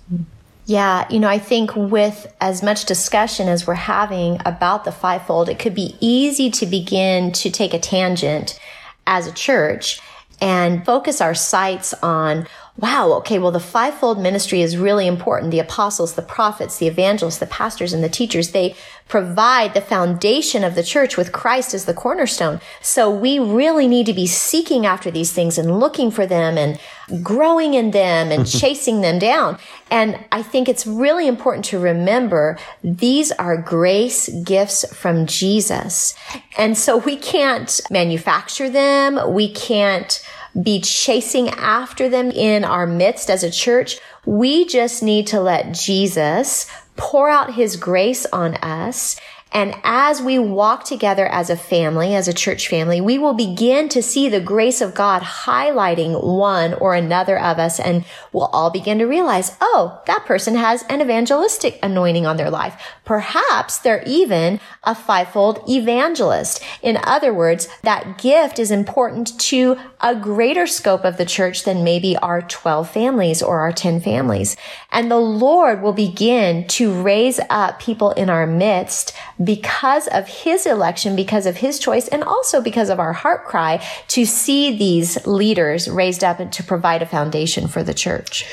Yeah, 0.67 1.07
you 1.09 1.21
know, 1.21 1.29
I 1.29 1.39
think 1.39 1.75
with 1.77 2.33
as 2.41 2.65
much 2.65 2.85
discussion 2.85 3.47
as 3.47 3.65
we're 3.65 3.75
having 3.75 4.41
about 4.45 4.85
the 4.85 4.93
fivefold, 4.93 5.49
it 5.49 5.61
could 5.61 5.75
be 5.75 5.97
easy 6.01 6.51
to 6.51 6.67
begin 6.67 7.31
to 7.31 7.51
take 7.51 7.75
a 7.75 7.79
tangent 7.79 8.59
as 9.07 9.29
a 9.29 9.33
church 9.33 10.01
and 10.41 10.85
focus 10.85 11.21
our 11.21 11.35
sights 11.35 11.95
on 12.03 12.49
wow, 12.81 13.13
okay, 13.13 13.39
well, 13.39 13.51
the 13.51 13.61
fivefold 13.61 14.19
ministry 14.19 14.63
is 14.63 14.77
really 14.77 15.07
important. 15.07 15.51
The 15.51 15.59
apostles, 15.59 16.15
the 16.15 16.23
prophets, 16.23 16.79
the 16.79 16.87
evangelists, 16.87 17.39
the 17.39 17.47
pastors, 17.47 17.93
and 17.93 18.03
the 18.03 18.09
teachers, 18.09 18.53
they 18.53 18.75
provide 19.07 19.75
the 19.75 19.81
foundation 19.83 20.65
of 20.65 20.75
the 20.75 20.83
church 20.83 21.17
with 21.17 21.33
Christ 21.33 21.75
as 21.75 21.85
the 21.85 21.93
cornerstone. 21.93 22.61
So 22.81 23.11
we 23.11 23.39
really 23.39 23.87
need 23.87 24.07
to 24.07 24.15
be 24.15 24.27
seeking 24.27 24.87
after 24.87 25.11
these 25.11 25.33
things 25.33 25.59
and 25.59 25.79
looking 25.79 26.11
for 26.11 26.27
them 26.27 26.57
and 26.57 26.81
growing 27.23 27.75
in 27.75 27.91
them 27.91 28.31
and 28.31 28.47
chasing 28.61 29.03
them 29.03 29.19
down. 29.19 29.59
And 29.91 30.25
I 30.33 30.43
think 30.43 30.69
it's 30.69 30.87
really 30.87 31.27
important 31.29 31.67
to 31.67 31.79
remember 31.79 32.57
these 32.83 33.31
are 33.33 33.61
grace 33.61 34.29
gifts 34.45 34.91
from 34.95 35.27
Jesus. 35.27 36.15
And 36.57 36.79
so 36.79 36.97
we 36.97 37.17
can't 37.17 37.79
manufacture 37.91 38.71
them. 38.71 39.35
We 39.35 39.53
can't 39.53 40.25
be 40.61 40.81
chasing 40.81 41.49
after 41.51 42.09
them 42.09 42.31
in 42.31 42.65
our 42.65 42.87
midst 42.87 43.31
as 43.31 43.43
a 43.43 43.51
church. 43.51 43.99
We 44.27 44.67
just 44.67 45.03
need 45.03 45.27
to 45.29 45.41
let 45.41 45.73
Jesus 45.73 46.71
pour 46.97 47.29
out 47.29 47.55
his 47.55 47.77
grace 47.77 48.27
on 48.27 48.55
us 48.57 49.21
And 49.53 49.75
as 49.83 50.23
we 50.23 50.39
walk 50.39 50.85
together 50.85 51.27
as 51.27 51.51
a 51.51 51.57
family, 51.57 52.15
as 52.15 52.29
a 52.29 52.33
church 52.33 52.69
family, 52.69 53.01
we 53.01 53.19
will 53.19 53.35
begin 53.35 53.89
to 53.91 54.03
see 54.03 54.29
the 54.29 54.41
grace 54.41 54.81
of 54.81 54.95
God 54.95 55.23
highlighting 55.23 56.23
one 56.23 56.75
or 56.75 56.95
another 56.95 57.39
of 57.39 57.59
us. 57.59 57.81
And 57.81 58.05
we'll 58.33 58.45
all 58.45 58.71
begin 58.71 58.99
to 58.99 59.07
realize, 59.07 59.57
oh, 59.61 60.01
that 60.07 60.25
person 60.25 60.55
has 60.55 60.85
an 60.85 61.01
evangelistic 61.01 61.81
anointing 61.83 62.27
on 62.27 62.37
their 62.37 62.51
life. 62.51 62.81
Perhaps 63.05 63.79
they're 63.79 64.05
even 64.07 64.61
a 64.85 64.95
fivefold 64.95 65.69
evangelist. 65.69 66.63
In 66.81 66.99
other 67.03 67.35
words, 67.35 67.69
that 67.83 68.19
gift 68.19 68.59
is 68.61 68.71
important 68.71 69.39
to 69.41 69.77
a 70.03 70.15
greater 70.15 70.67
scope 70.67 71.05
of 71.05 71.17
the 71.17 71.25
church 71.25 71.65
than 71.65 71.85
maybe 71.85 72.17
our 72.17 72.43
12 72.43 72.91
families 72.91 73.43
or 73.43 73.61
our 73.61 73.73
10 73.73 74.01
families. 74.01 74.57
And 74.91 75.11
the 75.11 75.19
Lord 75.19 75.83
will 75.83 75.93
begin 75.93 76.67
to 76.69 76.93
raise 77.03 77.41
up 77.51 77.81
people 77.81 78.13
in 78.13 78.31
our 78.31 78.47
midst 78.47 79.15
because 79.43 80.09
of 80.09 80.27
his 80.29 80.67
election, 80.67 81.17
because 81.17 81.47
of 81.47 81.59
his 81.59 81.79
choice, 81.79 82.09
and 82.09 82.25
also 82.25 82.61
because 82.61 82.89
of 82.89 83.01
our 83.01 83.13
heart 83.13 83.45
cry 83.45 83.85
to 84.09 84.25
see 84.25 84.77
these 84.77 85.27
leaders 85.27 85.89
raised 85.89 86.25
up 86.25 86.41
and 86.41 86.53
to 86.53 86.63
provide 86.63 87.03
a 87.03 87.07
foundation 87.07 87.69
for 87.69 87.83
the 87.83 87.95
church. 87.95 88.47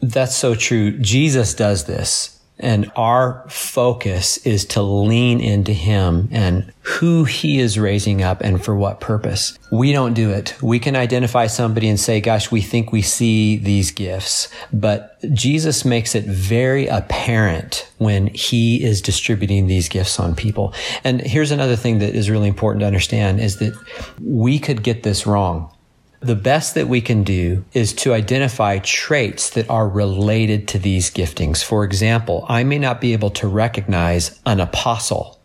That's 0.00 0.36
so 0.36 0.54
true. 0.54 0.98
Jesus 0.98 1.54
does 1.54 1.84
this. 1.84 2.37
And 2.60 2.90
our 2.96 3.44
focus 3.48 4.38
is 4.38 4.64
to 4.66 4.82
lean 4.82 5.40
into 5.40 5.72
him 5.72 6.28
and 6.32 6.72
who 6.82 7.24
he 7.24 7.60
is 7.60 7.78
raising 7.78 8.22
up 8.22 8.40
and 8.40 8.64
for 8.64 8.74
what 8.74 9.00
purpose. 9.00 9.58
We 9.70 9.92
don't 9.92 10.14
do 10.14 10.30
it. 10.30 10.60
We 10.62 10.78
can 10.78 10.96
identify 10.96 11.46
somebody 11.46 11.88
and 11.88 12.00
say, 12.00 12.20
gosh, 12.20 12.50
we 12.50 12.60
think 12.60 12.90
we 12.90 13.02
see 13.02 13.56
these 13.56 13.90
gifts, 13.90 14.48
but 14.72 15.18
Jesus 15.34 15.84
makes 15.84 16.14
it 16.14 16.24
very 16.24 16.86
apparent 16.86 17.88
when 17.98 18.28
he 18.28 18.82
is 18.82 19.02
distributing 19.02 19.66
these 19.66 19.88
gifts 19.88 20.18
on 20.18 20.34
people. 20.34 20.74
And 21.04 21.20
here's 21.20 21.50
another 21.50 21.76
thing 21.76 21.98
that 21.98 22.14
is 22.14 22.30
really 22.30 22.48
important 22.48 22.80
to 22.80 22.86
understand 22.86 23.40
is 23.40 23.58
that 23.58 23.74
we 24.20 24.58
could 24.58 24.82
get 24.82 25.02
this 25.02 25.26
wrong. 25.26 25.72
The 26.20 26.34
best 26.34 26.74
that 26.74 26.88
we 26.88 27.00
can 27.00 27.22
do 27.22 27.64
is 27.72 27.92
to 27.94 28.12
identify 28.12 28.78
traits 28.78 29.50
that 29.50 29.70
are 29.70 29.88
related 29.88 30.66
to 30.68 30.78
these 30.78 31.10
giftings. 31.10 31.62
For 31.62 31.84
example, 31.84 32.44
I 32.48 32.64
may 32.64 32.78
not 32.78 33.00
be 33.00 33.12
able 33.12 33.30
to 33.30 33.46
recognize 33.46 34.38
an 34.44 34.58
apostle, 34.58 35.40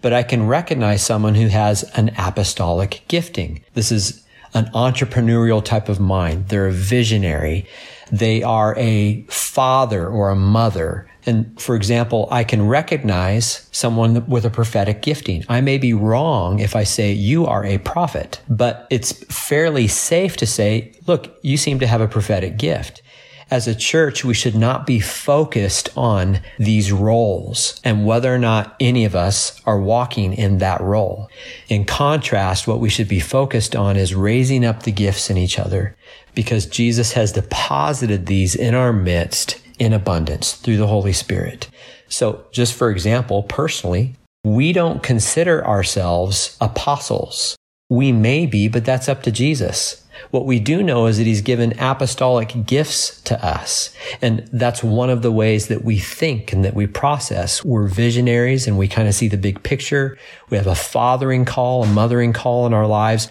but 0.00 0.14
I 0.14 0.22
can 0.22 0.46
recognize 0.46 1.02
someone 1.02 1.34
who 1.34 1.48
has 1.48 1.82
an 1.94 2.14
apostolic 2.16 3.02
gifting. 3.08 3.62
This 3.74 3.92
is 3.92 4.24
an 4.54 4.66
entrepreneurial 4.74 5.62
type 5.62 5.90
of 5.90 6.00
mind. 6.00 6.48
They're 6.48 6.68
a 6.68 6.72
visionary. 6.72 7.66
They 8.10 8.42
are 8.42 8.74
a 8.78 9.22
father 9.24 10.08
or 10.08 10.30
a 10.30 10.36
mother. 10.36 11.06
And 11.28 11.60
for 11.60 11.76
example, 11.76 12.26
I 12.30 12.42
can 12.42 12.66
recognize 12.66 13.68
someone 13.70 14.26
with 14.26 14.46
a 14.46 14.50
prophetic 14.50 15.02
gifting. 15.02 15.44
I 15.46 15.60
may 15.60 15.76
be 15.76 15.92
wrong 15.92 16.58
if 16.58 16.74
I 16.74 16.84
say 16.84 17.12
you 17.12 17.44
are 17.44 17.66
a 17.66 17.76
prophet, 17.76 18.40
but 18.48 18.86
it's 18.88 19.12
fairly 19.26 19.88
safe 19.88 20.38
to 20.38 20.46
say, 20.46 20.94
look, 21.06 21.38
you 21.42 21.58
seem 21.58 21.80
to 21.80 21.86
have 21.86 22.00
a 22.00 22.08
prophetic 22.08 22.56
gift. 22.56 23.02
As 23.50 23.68
a 23.68 23.74
church, 23.74 24.24
we 24.24 24.32
should 24.32 24.54
not 24.54 24.86
be 24.86 25.00
focused 25.00 25.90
on 25.98 26.40
these 26.58 26.92
roles 26.92 27.78
and 27.84 28.06
whether 28.06 28.34
or 28.34 28.38
not 28.38 28.74
any 28.80 29.04
of 29.04 29.14
us 29.14 29.60
are 29.66 29.78
walking 29.78 30.32
in 30.32 30.58
that 30.58 30.80
role. 30.80 31.28
In 31.68 31.84
contrast, 31.84 32.66
what 32.66 32.80
we 32.80 32.88
should 32.88 33.08
be 33.08 33.20
focused 33.20 33.76
on 33.76 33.98
is 33.98 34.14
raising 34.14 34.64
up 34.64 34.84
the 34.84 34.92
gifts 34.92 35.28
in 35.28 35.36
each 35.36 35.58
other 35.58 35.94
because 36.34 36.64
Jesus 36.64 37.12
has 37.12 37.32
deposited 37.32 38.24
these 38.24 38.54
in 38.54 38.74
our 38.74 38.94
midst 38.94 39.60
in 39.78 39.92
abundance 39.92 40.54
through 40.54 40.76
the 40.76 40.86
Holy 40.86 41.12
Spirit. 41.12 41.68
So 42.08 42.44
just 42.52 42.74
for 42.74 42.90
example, 42.90 43.42
personally, 43.44 44.14
we 44.44 44.72
don't 44.72 45.02
consider 45.02 45.66
ourselves 45.66 46.56
apostles. 46.60 47.56
We 47.90 48.12
may 48.12 48.46
be, 48.46 48.68
but 48.68 48.84
that's 48.84 49.08
up 49.08 49.22
to 49.24 49.30
Jesus. 49.30 50.04
What 50.30 50.46
we 50.46 50.58
do 50.58 50.82
know 50.82 51.06
is 51.06 51.18
that 51.18 51.26
he's 51.26 51.42
given 51.42 51.78
apostolic 51.78 52.66
gifts 52.66 53.20
to 53.22 53.44
us. 53.44 53.94
And 54.20 54.48
that's 54.52 54.82
one 54.82 55.10
of 55.10 55.22
the 55.22 55.32
ways 55.32 55.68
that 55.68 55.84
we 55.84 55.98
think 55.98 56.52
and 56.52 56.64
that 56.64 56.74
we 56.74 56.86
process. 56.86 57.64
We're 57.64 57.86
visionaries 57.86 58.66
and 58.66 58.78
we 58.78 58.88
kind 58.88 59.08
of 59.08 59.14
see 59.14 59.28
the 59.28 59.36
big 59.36 59.62
picture. 59.62 60.18
We 60.50 60.56
have 60.56 60.66
a 60.66 60.74
fathering 60.74 61.44
call, 61.44 61.84
a 61.84 61.86
mothering 61.86 62.32
call 62.32 62.66
in 62.66 62.74
our 62.74 62.86
lives 62.86 63.28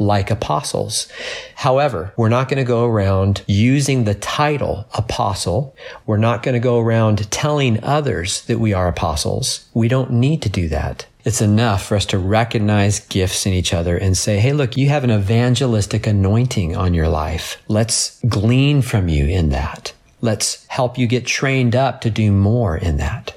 like 0.00 0.30
apostles. 0.30 1.06
However, 1.54 2.12
we're 2.16 2.30
not 2.30 2.48
going 2.48 2.58
to 2.58 2.64
go 2.64 2.86
around 2.86 3.42
using 3.46 4.04
the 4.04 4.14
title 4.14 4.86
apostle. 4.94 5.76
We're 6.06 6.16
not 6.16 6.42
going 6.42 6.54
to 6.54 6.60
go 6.60 6.80
around 6.80 7.30
telling 7.30 7.84
others 7.84 8.42
that 8.46 8.58
we 8.58 8.72
are 8.72 8.88
apostles. 8.88 9.68
We 9.74 9.88
don't 9.88 10.10
need 10.10 10.42
to 10.42 10.48
do 10.48 10.68
that. 10.68 11.06
It's 11.22 11.42
enough 11.42 11.84
for 11.84 11.96
us 11.96 12.06
to 12.06 12.18
recognize 12.18 13.00
gifts 13.00 13.44
in 13.44 13.52
each 13.52 13.74
other 13.74 13.96
and 13.96 14.16
say, 14.16 14.38
Hey, 14.38 14.54
look, 14.54 14.76
you 14.76 14.88
have 14.88 15.04
an 15.04 15.10
evangelistic 15.10 16.06
anointing 16.06 16.74
on 16.74 16.94
your 16.94 17.08
life. 17.08 17.62
Let's 17.68 18.18
glean 18.26 18.80
from 18.80 19.08
you 19.08 19.26
in 19.26 19.50
that. 19.50 19.92
Let's 20.22 20.66
help 20.68 20.96
you 20.96 21.06
get 21.06 21.26
trained 21.26 21.76
up 21.76 22.00
to 22.02 22.10
do 22.10 22.32
more 22.32 22.76
in 22.76 22.96
that. 22.96 23.34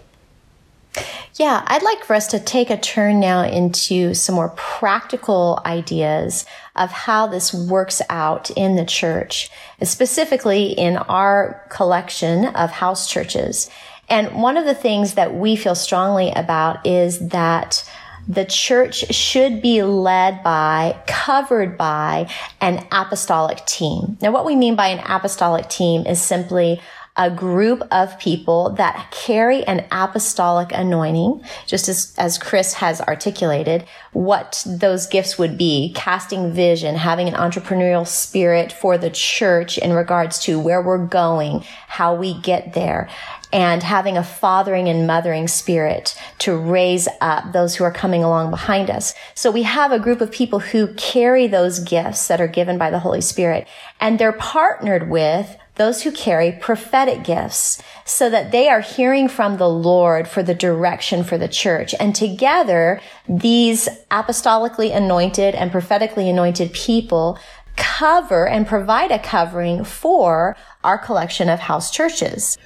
Yeah, 1.35 1.63
I'd 1.65 1.81
like 1.81 2.03
for 2.03 2.13
us 2.13 2.27
to 2.27 2.39
take 2.39 2.69
a 2.69 2.77
turn 2.77 3.19
now 3.19 3.43
into 3.43 4.13
some 4.13 4.35
more 4.35 4.49
practical 4.49 5.59
ideas 5.65 6.45
of 6.75 6.91
how 6.91 7.25
this 7.25 7.51
works 7.51 8.03
out 8.07 8.51
in 8.51 8.75
the 8.75 8.85
church, 8.85 9.49
specifically 9.81 10.73
in 10.73 10.97
our 10.97 11.65
collection 11.69 12.45
of 12.45 12.69
house 12.69 13.09
churches. 13.09 13.67
And 14.09 14.43
one 14.43 14.57
of 14.57 14.65
the 14.65 14.75
things 14.75 15.15
that 15.15 15.33
we 15.33 15.55
feel 15.55 15.73
strongly 15.73 16.31
about 16.31 16.85
is 16.85 17.29
that 17.29 17.89
the 18.27 18.45
church 18.45 19.13
should 19.13 19.59
be 19.59 19.81
led 19.81 20.43
by, 20.43 21.01
covered 21.07 21.79
by 21.79 22.29
an 22.61 22.85
apostolic 22.91 23.65
team. 23.65 24.17
Now, 24.21 24.31
what 24.31 24.45
we 24.45 24.55
mean 24.55 24.75
by 24.75 24.89
an 24.89 25.03
apostolic 25.05 25.67
team 25.67 26.05
is 26.05 26.21
simply 26.21 26.79
a 27.15 27.29
group 27.29 27.83
of 27.91 28.17
people 28.17 28.71
that 28.71 29.11
carry 29.11 29.63
an 29.65 29.85
apostolic 29.91 30.71
anointing, 30.71 31.43
just 31.67 31.87
as, 31.87 32.13
as 32.17 32.39
Chris 32.39 32.73
has 32.73 32.99
articulated, 33.01 33.85
what 34.13 34.63
those 34.65 35.05
gifts 35.05 35.37
would 35.37 35.55
be, 35.55 35.93
casting 35.95 36.51
vision, 36.51 36.95
having 36.95 37.27
an 37.27 37.35
entrepreneurial 37.35 38.07
spirit 38.07 38.71
for 38.71 38.97
the 38.97 39.11
church 39.11 39.77
in 39.77 39.93
regards 39.93 40.39
to 40.39 40.59
where 40.59 40.81
we're 40.81 41.05
going, 41.05 41.63
how 41.87 42.15
we 42.15 42.33
get 42.41 42.73
there, 42.73 43.07
and 43.51 43.83
having 43.83 44.17
a 44.17 44.23
fathering 44.23 44.89
and 44.89 45.05
mothering 45.05 45.47
spirit 45.47 46.19
to 46.39 46.57
raise 46.57 47.07
up 47.21 47.53
those 47.53 47.75
who 47.75 47.83
are 47.83 47.91
coming 47.91 48.23
along 48.23 48.49
behind 48.49 48.89
us. 48.89 49.13
So 49.35 49.51
we 49.51 49.61
have 49.61 49.91
a 49.91 49.99
group 49.99 50.21
of 50.21 50.31
people 50.31 50.57
who 50.57 50.91
carry 50.95 51.45
those 51.45 51.77
gifts 51.79 52.27
that 52.27 52.41
are 52.41 52.47
given 52.47 52.79
by 52.79 52.89
the 52.89 52.97
Holy 52.97 53.21
Spirit 53.21 53.67
and 54.01 54.17
they're 54.17 54.33
partnered 54.33 55.07
with 55.07 55.55
those 55.75 56.03
who 56.03 56.11
carry 56.11 56.51
prophetic 56.51 57.23
gifts 57.23 57.81
so 58.05 58.29
that 58.29 58.51
they 58.51 58.69
are 58.69 58.81
hearing 58.81 59.27
from 59.27 59.57
the 59.57 59.69
Lord 59.69 60.27
for 60.27 60.43
the 60.43 60.53
direction 60.53 61.23
for 61.23 61.37
the 61.37 61.47
church. 61.47 61.95
And 61.99 62.15
together, 62.15 63.01
these 63.27 63.89
apostolically 64.11 64.95
anointed 64.95 65.55
and 65.55 65.71
prophetically 65.71 66.29
anointed 66.29 66.73
people 66.73 67.39
cover 67.75 68.47
and 68.47 68.67
provide 68.67 69.11
a 69.11 69.17
covering 69.17 69.83
for 69.83 70.55
our 70.83 70.97
collection 70.97 71.49
of 71.49 71.59
house 71.59 71.89
churches. 71.89 72.57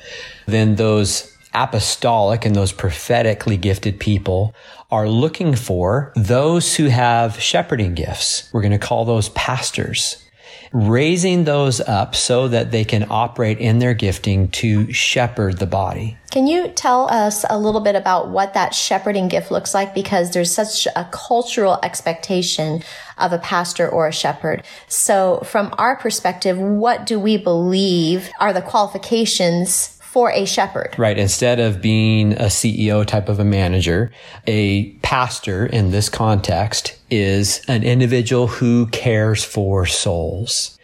Then 0.47 0.75
those 0.75 1.33
apostolic 1.53 2.45
and 2.45 2.55
those 2.55 2.73
prophetically 2.73 3.57
gifted 3.57 3.99
people 3.99 4.53
are 4.91 5.07
looking 5.07 5.55
for 5.55 6.11
those 6.15 6.75
who 6.75 6.85
have 6.85 7.39
shepherding 7.39 7.93
gifts. 7.95 8.49
We're 8.53 8.61
going 8.61 8.71
to 8.73 8.77
call 8.77 9.05
those 9.05 9.29
pastors 9.29 10.23
raising 10.71 11.43
those 11.43 11.79
up 11.81 12.15
so 12.15 12.47
that 12.47 12.71
they 12.71 12.83
can 12.83 13.05
operate 13.09 13.59
in 13.59 13.79
their 13.79 13.93
gifting 13.93 14.49
to 14.49 14.91
shepherd 14.91 15.57
the 15.59 15.67
body. 15.67 16.17
Can 16.31 16.45
you 16.45 16.67
tell 16.69 17.09
us 17.09 17.45
a 17.49 17.57
little 17.57 17.81
bit 17.81 17.95
about 17.95 18.29
what 18.29 18.53
that 18.53 18.75
shepherding 18.75 19.27
gift 19.27 19.49
looks 19.49 19.73
like? 19.73 19.93
Because 19.93 20.31
there's 20.31 20.53
such 20.53 20.85
a 20.95 21.07
cultural 21.11 21.79
expectation 21.83 22.83
of 23.17 23.31
a 23.33 23.39
pastor 23.39 23.87
or 23.87 24.07
a 24.07 24.11
shepherd. 24.11 24.63
So 24.87 25.41
from 25.45 25.73
our 25.77 25.95
perspective, 25.95 26.57
what 26.57 27.05
do 27.05 27.19
we 27.19 27.37
believe 27.37 28.29
are 28.39 28.53
the 28.53 28.61
qualifications 28.61 29.96
for 30.17 30.31
a 30.31 30.45
shepherd. 30.45 30.95
Right. 30.97 31.15
Instead 31.15 31.59
of 31.59 31.79
being 31.79 32.33
a 32.33 32.45
CEO 32.45 33.05
type 33.05 33.29
of 33.29 33.39
a 33.39 33.43
manager, 33.43 34.11
a 34.47 34.89
pastor 35.03 35.67
in 35.67 35.91
this 35.91 36.09
context 36.09 36.97
is 37.11 37.63
an 37.67 37.83
individual 37.83 38.47
who 38.47 38.87
cares 38.87 39.43
for 39.43 39.85
souls. 39.85 40.75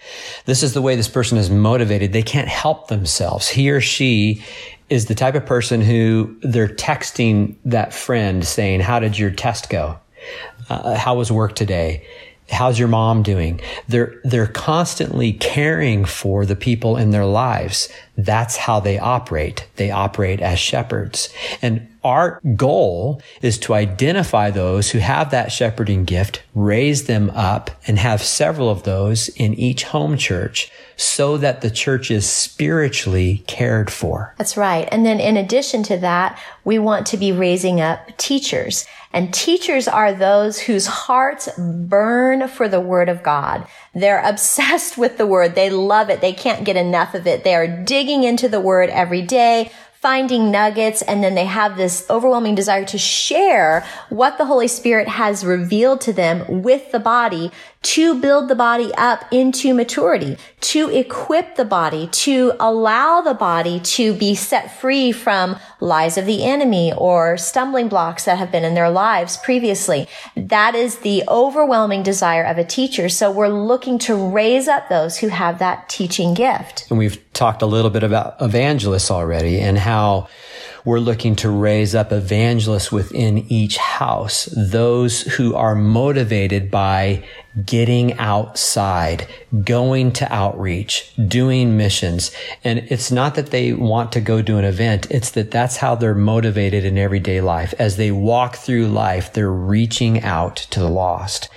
This 0.46 0.62
is 0.62 0.76
the 0.76 0.84
way 0.84 0.96
this 0.96 1.08
person 1.08 1.40
is 1.40 1.50
motivated. 1.50 2.14
They 2.14 2.22
can't 2.22 2.48
help 2.48 2.90
themselves. 2.90 3.48
He 3.48 3.72
or 3.72 3.82
she 3.82 4.44
is 4.92 5.08
the 5.08 5.16
type 5.16 5.34
of 5.34 5.48
person 5.48 5.82
who 5.82 6.38
they're 6.44 6.68
texting 6.68 7.56
that 7.66 7.92
friend 7.92 8.46
saying, 8.46 8.82
how 8.82 9.00
did 9.00 9.18
your 9.18 9.32
test 9.32 9.68
go? 9.68 9.98
Uh, 10.70 10.96
how 10.96 11.16
was 11.16 11.32
work 11.32 11.56
today? 11.56 12.06
How's 12.52 12.78
your 12.78 12.88
mom 12.88 13.24
doing? 13.24 13.62
They're, 13.88 14.14
they're 14.24 14.46
constantly 14.46 15.34
caring 15.34 16.06
for 16.06 16.46
the 16.46 16.56
people 16.56 16.98
in 16.98 17.10
their 17.10 17.26
lives. 17.26 17.90
That's 18.16 18.58
how 18.58 18.80
they 18.80 19.00
operate. 19.00 19.68
They 19.78 19.90
operate 19.92 20.40
as 20.40 20.60
shepherds. 20.60 21.34
And 21.62 21.88
Our 22.04 22.42
goal 22.56 23.22
is 23.42 23.58
to 23.60 23.74
identify 23.74 24.52
those 24.52 24.92
who 24.92 25.00
have 25.00 25.32
that 25.32 25.54
shepherding 25.54 26.04
gift, 26.04 26.44
raise 26.54 27.06
them 27.06 27.30
up, 27.30 27.72
and 27.88 27.98
have 27.98 28.22
several 28.22 28.70
of 28.70 28.84
those 28.84 29.30
in 29.30 29.54
each 29.54 29.86
home 29.86 30.18
church 30.18 30.70
so 30.98 31.38
that 31.38 31.62
the 31.62 31.72
church 31.72 32.12
is 32.12 32.30
spiritually 32.30 33.44
cared 33.48 33.90
for. 33.90 34.36
That's 34.38 34.58
right. 34.58 34.88
And 34.92 35.06
then 35.06 35.22
in 35.22 35.38
addition 35.38 35.82
to 35.84 35.98
that, 36.00 36.38
we 36.66 36.78
want 36.78 37.08
to 37.08 37.18
be 37.18 37.32
raising 37.32 37.80
up 37.80 38.18
teachers. 38.18 38.86
And 39.14 39.34
teachers 39.34 39.88
are 39.88 40.14
those 40.14 40.60
whose 40.60 40.88
hearts 40.88 41.48
burn 41.58 42.48
for 42.50 42.68
the 42.68 42.82
word 42.82 43.10
of 43.10 43.24
God. 43.24 43.66
They're 43.94 44.22
obsessed 44.26 44.98
with 44.98 45.18
the 45.18 45.28
word. 45.28 45.56
They 45.56 45.70
love 45.70 46.10
it. 46.10 46.22
They 46.22 46.34
can't 46.34 46.66
get 46.66 46.76
enough 46.76 47.14
of 47.14 47.28
it. 47.28 47.44
They 47.44 47.56
are 47.56 47.68
digging 47.68 48.24
into 48.24 48.50
the 48.50 48.60
word 48.60 48.90
every 48.90 49.22
day, 49.22 49.72
finding 50.04 50.52
nuggets 50.52 51.02
and 51.02 51.24
then 51.24 51.34
they 51.34 51.46
have 51.46 51.78
this 51.78 52.06
overwhelming 52.10 52.56
desire 52.56 52.84
to 52.84 52.98
share 52.98 53.86
what 54.10 54.38
the 54.38 54.44
Holy 54.44 54.68
Spirit 54.68 55.08
has 55.08 55.46
revealed 55.46 56.02
to 56.02 56.12
them 56.12 56.62
with 56.62 56.92
the 56.92 57.00
body 57.00 57.50
to 57.84 58.20
build 58.20 58.48
the 58.48 58.56
body 58.56 58.92
up 58.96 59.26
into 59.32 59.74
maturity, 59.74 60.38
to 60.62 60.90
equip 60.90 61.56
the 61.56 61.66
body, 61.66 62.08
to 62.08 62.54
allow 62.60 63.22
the 63.22 63.34
body 63.34 63.80
to 63.82 64.14
be 64.14 64.34
set 64.34 64.80
free 64.80 65.12
from 65.12 65.58
lies 65.80 66.18
of 66.18 66.26
the 66.26 66.44
enemy 66.44 66.94
or 66.98 67.38
stumbling 67.38 67.90
blocks 67.90 68.26
that 68.26 68.38
have 68.38 68.52
been 68.52 68.64
in 68.64 68.74
their 68.74 68.90
lives 68.90 69.38
previously. 69.38 70.08
That 70.36 70.76
is 70.76 71.00
the 71.00 71.24
overwhelming 71.28 72.04
desire 72.04 72.44
of 72.44 72.58
a 72.58 72.64
teacher. 72.64 73.10
So 73.10 73.32
we're 73.32 73.50
looking 73.50 74.00
to 74.00 74.16
raise 74.16 74.68
up 74.68 74.88
those 74.90 75.18
who 75.18 75.28
have 75.28 75.60
that 75.60 75.90
teaching 75.90 76.34
gift. 76.34 76.88
And 76.90 76.98
we've 76.98 77.22
talked 77.34 77.62
a 77.62 77.66
little 77.66 77.92
bit 77.92 78.04
about 78.04 78.42
evangelists 78.42 79.12
already 79.12 79.60
and 79.60 79.78
how 79.78 80.30
we're 80.86 81.00
looking 81.00 81.36
to 81.38 81.50
raise 81.50 81.96
up 81.96 82.12
evangelists 82.12 82.92
within 82.92 83.40
each 83.50 83.78
house, 83.78 84.46
those 84.56 85.22
who 85.22 85.56
are 85.56 85.76
motivated 85.76 86.70
by 86.70 87.24
getting 87.66 88.18
outside, 88.18 89.28
going 89.64 90.12
to 90.12 90.34
outreach, 90.34 91.14
doing 91.28 91.78
missions. 91.78 92.32
And 92.64 92.80
it's 92.90 93.12
not 93.12 93.36
that 93.36 93.52
they 93.52 93.74
want 93.74 94.12
to 94.14 94.22
go 94.22 94.42
do 94.42 94.58
an 94.58 94.66
event. 94.66 95.08
It's 95.10 95.32
that 95.32 95.52
that's 95.52 95.78
how 95.78 95.96
they're 95.96 96.16
motivated 96.16 96.84
in 96.84 96.98
everyday 96.98 97.40
life. 97.42 97.74
As 97.80 97.98
they 97.98 98.12
walk 98.12 98.58
through 98.58 98.88
life, 98.88 99.32
they're 99.32 99.52
reaching 99.52 100.22
out 100.22 100.56
to 100.72 100.80
the 100.80 100.90
lost. 100.90 101.48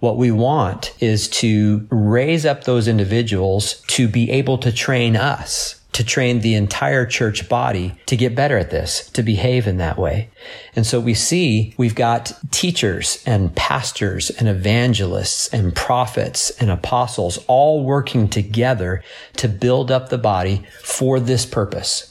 What 0.00 0.16
we 0.16 0.32
want 0.32 0.94
is 0.98 1.28
to 1.28 1.86
raise 1.90 2.44
up 2.44 2.64
those 2.64 2.88
individuals 2.88 3.82
to 3.88 4.08
be 4.08 4.30
able 4.32 4.58
to 4.58 4.72
train 4.72 5.14
us 5.14 5.81
to 5.92 6.02
train 6.02 6.40
the 6.40 6.54
entire 6.54 7.04
church 7.04 7.48
body 7.48 7.94
to 8.06 8.16
get 8.16 8.34
better 8.34 8.56
at 8.56 8.70
this, 8.70 9.10
to 9.10 9.22
behave 9.22 9.66
in 9.66 9.76
that 9.76 9.98
way. 9.98 10.30
And 10.74 10.86
so 10.86 10.98
we 10.98 11.14
see 11.14 11.74
we've 11.76 11.94
got 11.94 12.32
teachers 12.50 13.22
and 13.26 13.54
pastors 13.54 14.30
and 14.30 14.48
evangelists 14.48 15.48
and 15.48 15.76
prophets 15.76 16.50
and 16.60 16.70
apostles 16.70 17.44
all 17.46 17.84
working 17.84 18.28
together 18.28 19.02
to 19.36 19.48
build 19.48 19.90
up 19.90 20.08
the 20.08 20.18
body 20.18 20.64
for 20.82 21.20
this 21.20 21.44
purpose. 21.44 22.08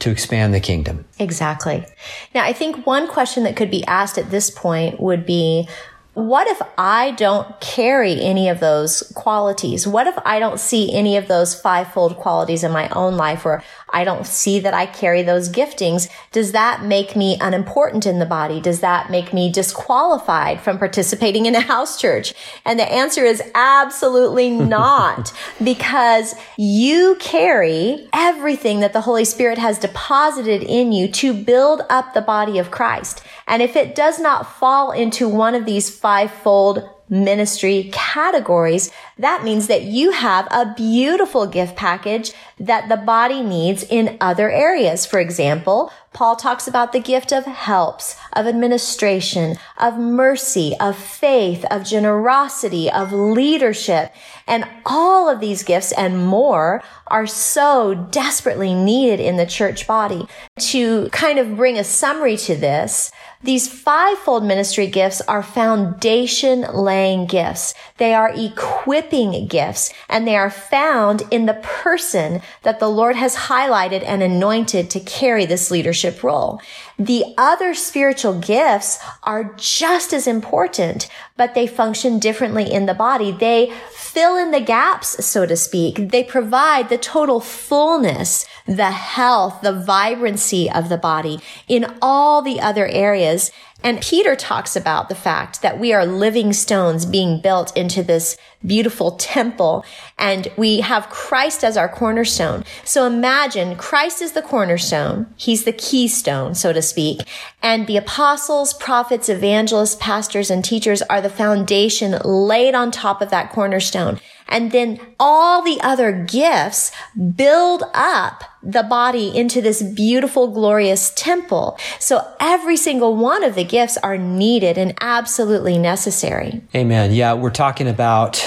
To 0.00 0.10
expand 0.10 0.52
the 0.52 0.60
kingdom. 0.60 1.06
Exactly. 1.18 1.86
Now, 2.34 2.44
I 2.44 2.52
think 2.52 2.84
one 2.84 3.08
question 3.08 3.44
that 3.44 3.56
could 3.56 3.70
be 3.70 3.84
asked 3.86 4.18
at 4.18 4.30
this 4.30 4.50
point 4.50 5.00
would 5.00 5.24
be, 5.24 5.66
what 6.14 6.46
if 6.46 6.62
I 6.78 7.10
don't 7.10 7.60
carry 7.60 8.20
any 8.20 8.48
of 8.48 8.60
those 8.60 9.02
qualities? 9.16 9.84
What 9.86 10.06
if 10.06 10.16
I 10.24 10.38
don't 10.38 10.60
see 10.60 10.94
any 10.94 11.16
of 11.16 11.26
those 11.26 11.60
fivefold 11.60 12.16
qualities 12.16 12.62
in 12.62 12.70
my 12.70 12.88
own 12.90 13.16
life 13.16 13.44
or 13.44 13.64
I 13.90 14.04
don't 14.04 14.24
see 14.24 14.60
that 14.60 14.74
I 14.74 14.86
carry 14.86 15.22
those 15.22 15.48
giftings? 15.48 16.08
Does 16.30 16.52
that 16.52 16.84
make 16.84 17.16
me 17.16 17.36
unimportant 17.40 18.06
in 18.06 18.20
the 18.20 18.26
body? 18.26 18.60
Does 18.60 18.78
that 18.80 19.10
make 19.10 19.32
me 19.32 19.50
disqualified 19.50 20.60
from 20.60 20.78
participating 20.78 21.46
in 21.46 21.56
a 21.56 21.60
house 21.60 22.00
church? 22.00 22.32
And 22.64 22.78
the 22.78 22.90
answer 22.90 23.24
is 23.24 23.42
absolutely 23.56 24.50
not 24.74 25.32
because 25.62 26.36
you 26.56 27.16
carry 27.18 28.08
everything 28.12 28.78
that 28.80 28.92
the 28.92 29.00
Holy 29.00 29.24
Spirit 29.24 29.58
has 29.58 29.80
deposited 29.80 30.62
in 30.62 30.92
you 30.92 31.08
to 31.08 31.34
build 31.34 31.82
up 31.90 32.14
the 32.14 32.22
body 32.22 32.60
of 32.60 32.70
Christ. 32.70 33.24
And 33.46 33.62
if 33.62 33.76
it 33.76 33.94
does 33.94 34.18
not 34.18 34.58
fall 34.58 34.92
into 34.92 35.28
one 35.28 35.54
of 35.54 35.64
these 35.66 35.90
fivefold 35.90 36.88
ministry 37.08 37.90
categories, 37.92 38.90
that 39.18 39.44
means 39.44 39.66
that 39.66 39.82
you 39.82 40.10
have 40.10 40.48
a 40.50 40.72
beautiful 40.74 41.46
gift 41.46 41.76
package 41.76 42.32
that 42.58 42.88
the 42.88 42.96
body 42.96 43.42
needs 43.42 43.82
in 43.82 44.16
other 44.20 44.50
areas. 44.50 45.04
For 45.04 45.18
example, 45.18 45.92
Paul 46.14 46.36
talks 46.36 46.66
about 46.66 46.92
the 46.92 47.00
gift 47.00 47.32
of 47.32 47.44
helps, 47.44 48.16
of 48.32 48.46
administration, 48.46 49.56
of 49.76 49.98
mercy, 49.98 50.74
of 50.80 50.96
faith, 50.96 51.64
of 51.70 51.84
generosity, 51.84 52.90
of 52.90 53.12
leadership. 53.12 54.12
And 54.46 54.66
all 54.86 55.28
of 55.28 55.40
these 55.40 55.62
gifts 55.62 55.92
and 55.92 56.26
more 56.26 56.82
are 57.08 57.26
so 57.26 57.94
desperately 58.10 58.74
needed 58.74 59.20
in 59.20 59.36
the 59.36 59.46
church 59.46 59.86
body. 59.86 60.26
To 60.58 61.08
kind 61.10 61.38
of 61.38 61.56
bring 61.56 61.78
a 61.78 61.84
summary 61.84 62.36
to 62.38 62.54
this, 62.54 63.10
these 63.44 63.68
fivefold 63.68 64.42
ministry 64.42 64.86
gifts 64.86 65.20
are 65.22 65.42
foundation 65.42 66.62
laying 66.72 67.26
gifts. 67.26 67.74
They 67.96 68.12
are 68.12 68.32
equipping 68.34 69.46
gifts 69.46 69.92
and 70.08 70.26
they 70.26 70.36
are 70.36 70.50
found 70.50 71.22
in 71.30 71.46
the 71.46 71.54
person 71.54 72.42
that 72.62 72.80
the 72.80 72.88
Lord 72.88 73.14
has 73.14 73.36
highlighted 73.36 74.02
and 74.04 74.20
anointed 74.20 74.90
to 74.90 75.00
carry 75.00 75.46
this 75.46 75.70
leadership 75.70 76.24
role. 76.24 76.60
The 76.98 77.24
other 77.38 77.72
spiritual 77.72 78.40
gifts 78.40 78.98
are 79.22 79.54
just 79.56 80.12
as 80.12 80.26
important, 80.26 81.08
but 81.36 81.54
they 81.54 81.68
function 81.68 82.18
differently 82.18 82.72
in 82.72 82.86
the 82.86 82.94
body. 82.94 83.30
They 83.30 83.72
fill 83.92 84.36
in 84.36 84.50
the 84.50 84.60
gaps, 84.60 85.24
so 85.24 85.46
to 85.46 85.56
speak. 85.56 86.10
They 86.10 86.24
provide 86.24 86.88
the 86.88 86.98
total 86.98 87.38
fullness, 87.38 88.44
the 88.66 88.90
health, 88.90 89.60
the 89.62 89.72
vibrancy 89.72 90.68
of 90.68 90.88
the 90.88 90.98
body 90.98 91.38
in 91.68 91.86
all 92.02 92.42
the 92.42 92.60
other 92.60 92.88
areas. 92.88 93.52
And 93.84 94.00
Peter 94.00 94.34
talks 94.34 94.74
about 94.76 95.10
the 95.10 95.14
fact 95.14 95.60
that 95.60 95.78
we 95.78 95.92
are 95.92 96.06
living 96.06 96.54
stones 96.54 97.04
being 97.04 97.38
built 97.38 97.76
into 97.76 98.02
this 98.02 98.38
beautiful 98.66 99.12
temple 99.12 99.84
and 100.16 100.48
we 100.56 100.80
have 100.80 101.10
Christ 101.10 101.62
as 101.62 101.76
our 101.76 101.88
cornerstone. 101.88 102.64
So 102.82 103.06
imagine 103.06 103.76
Christ 103.76 104.22
is 104.22 104.32
the 104.32 104.40
cornerstone. 104.40 105.26
He's 105.36 105.64
the 105.64 105.72
keystone, 105.72 106.54
so 106.54 106.72
to 106.72 106.80
speak. 106.80 107.20
And 107.62 107.86
the 107.86 107.98
apostles, 107.98 108.72
prophets, 108.72 109.28
evangelists, 109.28 109.98
pastors, 110.00 110.50
and 110.50 110.64
teachers 110.64 111.02
are 111.02 111.20
the 111.20 111.28
foundation 111.28 112.18
laid 112.24 112.74
on 112.74 112.90
top 112.90 113.20
of 113.20 113.28
that 113.30 113.52
cornerstone. 113.52 114.18
And 114.48 114.72
then 114.72 115.00
all 115.18 115.62
the 115.62 115.80
other 115.80 116.12
gifts 116.12 116.92
build 117.34 117.82
up 117.94 118.44
the 118.62 118.82
body 118.82 119.36
into 119.36 119.60
this 119.60 119.82
beautiful, 119.82 120.48
glorious 120.48 121.12
temple. 121.14 121.78
So 121.98 122.26
every 122.40 122.76
single 122.76 123.16
one 123.16 123.44
of 123.44 123.54
the 123.54 123.64
gifts 123.64 123.96
are 123.98 124.18
needed 124.18 124.78
and 124.78 124.94
absolutely 125.00 125.78
necessary. 125.78 126.62
Amen. 126.74 127.12
Yeah, 127.12 127.34
we're 127.34 127.50
talking 127.50 127.88
about 127.88 128.44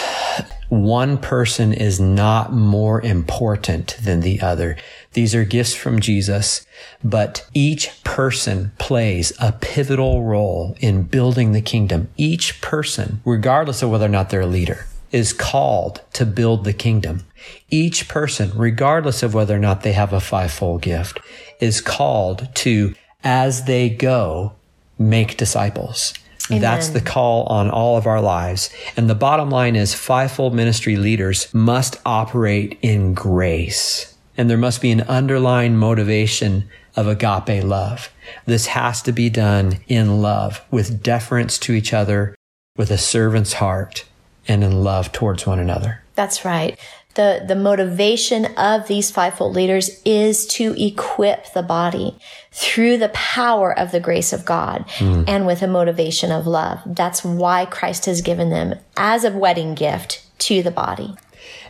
one 0.70 1.18
person 1.18 1.72
is 1.72 2.00
not 2.00 2.52
more 2.52 3.02
important 3.02 3.98
than 4.02 4.20
the 4.20 4.42
other. 4.42 4.76
These 5.14 5.34
are 5.34 5.46
gifts 5.46 5.74
from 5.74 6.00
Jesus, 6.00 6.66
but 7.04 7.48
each 7.54 8.04
person 8.04 8.72
plays 8.78 9.32
a 9.40 9.52
pivotal 9.52 10.24
role 10.24 10.76
in 10.80 11.04
building 11.04 11.54
the 11.54 11.62
kingdom. 11.62 12.10
Each 12.18 12.60
person, 12.62 13.22
regardless 13.24 13.82
of 13.82 13.92
whether 13.92 14.06
or 14.06 14.10
not 14.10 14.30
they're 14.30 14.42
a 14.42 14.48
leader 14.48 14.86
is 15.12 15.34
called 15.34 16.02
to 16.14 16.26
build 16.26 16.64
the 16.64 16.74
kingdom. 16.74 17.24
Each 17.70 18.08
person, 18.08 18.52
regardless 18.56 19.24
of 19.24 19.34
whether 19.34 19.56
or 19.56 19.60
not 19.60 19.84
they 19.84 19.94
have 19.94 20.14
a 20.14 20.20
fivefold 20.20 20.82
gift, 20.82 21.20
is 21.60 21.82
called 21.82 22.48
to, 22.56 22.94
as 23.24 23.66
they 23.66 23.90
go, 23.90 24.54
make 24.98 25.38
disciples. 25.38 26.14
Amen. 26.50 26.62
That's 26.62 26.90
the 26.90 27.02
call 27.02 27.44
on 27.44 27.70
all 27.70 27.98
of 27.98 28.08
our 28.08 28.22
lives. 28.22 28.70
And 28.96 29.10
the 29.10 29.16
bottom 29.16 29.50
line 29.50 29.76
is 29.76 29.94
fivefold 29.94 30.54
ministry 30.54 30.96
leaders 30.96 31.54
must 31.54 31.98
operate 32.06 32.78
in 32.82 33.14
grace. 33.14 34.16
And 34.38 34.50
there 34.50 34.58
must 34.58 34.82
be 34.82 34.92
an 34.92 35.02
underlying 35.02 35.76
motivation 35.76 36.70
of 36.96 37.08
agape 37.08 37.64
love. 37.64 38.10
This 38.46 38.68
has 38.68 39.02
to 39.04 39.12
be 39.12 39.30
done 39.30 39.80
in 39.88 40.22
love 40.22 40.62
with 40.72 41.04
deference 41.04 41.58
to 41.60 41.74
each 41.74 41.94
other, 41.94 42.36
with 42.78 42.92
a 42.92 42.98
servant's 42.98 43.54
heart 43.54 44.06
and 44.48 44.64
in 44.64 44.84
love 44.84 45.12
towards 45.12 45.46
one 45.46 45.60
another. 45.60 46.02
That's 46.16 46.44
right. 46.46 46.78
The, 47.16 47.44
the 47.48 47.56
motivation 47.56 48.46
of 48.58 48.88
these 48.88 49.10
fivefold 49.10 49.56
leaders 49.56 50.02
is 50.06 50.46
to 50.48 50.76
equip 50.80 51.52
the 51.54 51.64
body 51.64 52.18
through 52.52 52.98
the 52.98 53.10
power 53.10 53.78
of 53.78 53.92
the 53.92 54.00
grace 54.00 54.34
of 54.34 54.46
God 54.46 54.86
mm. 54.98 55.28
and 55.28 55.48
with 55.48 55.64
a 55.64 55.68
motivation 55.68 56.32
of 56.32 56.46
love. 56.46 56.80
That's 56.86 57.24
why 57.24 57.66
Christ 57.66 58.06
has 58.06 58.22
given 58.22 58.52
them 58.52 58.76
as 58.96 59.24
a 59.24 59.32
wedding 59.32 59.74
gift 59.74 60.24
to 60.40 60.62
the 60.62 60.70
body. 60.70 61.16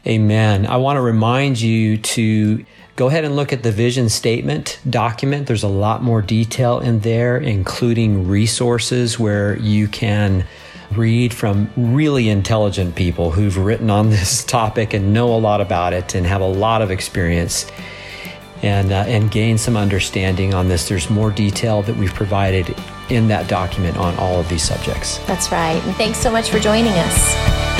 Amen. 0.05 0.65
I 0.65 0.77
want 0.77 0.97
to 0.97 1.01
remind 1.01 1.61
you 1.61 1.97
to 1.97 2.65
go 2.97 3.07
ahead 3.07 3.23
and 3.23 3.35
look 3.35 3.53
at 3.53 3.63
the 3.63 3.71
vision 3.71 4.09
statement 4.09 4.79
document. 4.89 5.47
There's 5.47 5.63
a 5.63 5.69
lot 5.69 6.03
more 6.03 6.21
detail 6.21 6.79
in 6.79 7.01
there, 7.01 7.37
including 7.37 8.27
resources 8.27 9.17
where 9.17 9.57
you 9.59 9.87
can 9.87 10.45
read 10.95 11.34
from 11.34 11.69
really 11.76 12.30
intelligent 12.30 12.95
people 12.95 13.32
who've 13.32 13.58
written 13.58 13.89
on 13.89 14.10
this 14.10 14.43
topic 14.45 14.93
and 14.93 15.13
know 15.13 15.34
a 15.36 15.38
lot 15.38 15.62
about 15.62 15.93
it 15.93 16.15
and 16.15 16.26
have 16.26 16.41
a 16.41 16.47
lot 16.47 16.82
of 16.82 16.91
experience 16.91 17.69
and, 18.63 18.91
uh, 18.91 19.04
and 19.08 19.30
gain 19.30 19.58
some 19.58 19.78
understanding 19.78 20.54
on 20.54 20.67
this. 20.67 20.88
There's 20.88 21.10
more 21.10 21.32
detail 21.32 21.82
that 21.84 21.95
we've 21.95 22.13
provided 22.13 22.76
in 23.10 23.28
that 23.28 23.47
document 23.47 23.97
on 23.97 24.15
all 24.17 24.39
of 24.39 24.50
these 24.50 24.63
subjects. 24.63 25.19
That's 25.19 25.52
right. 25.52 25.82
And 25.84 25.95
thanks 25.95 26.17
so 26.17 26.32
much 26.32 26.50
for 26.50 26.60
joining 26.60 26.93
us. 26.93 27.76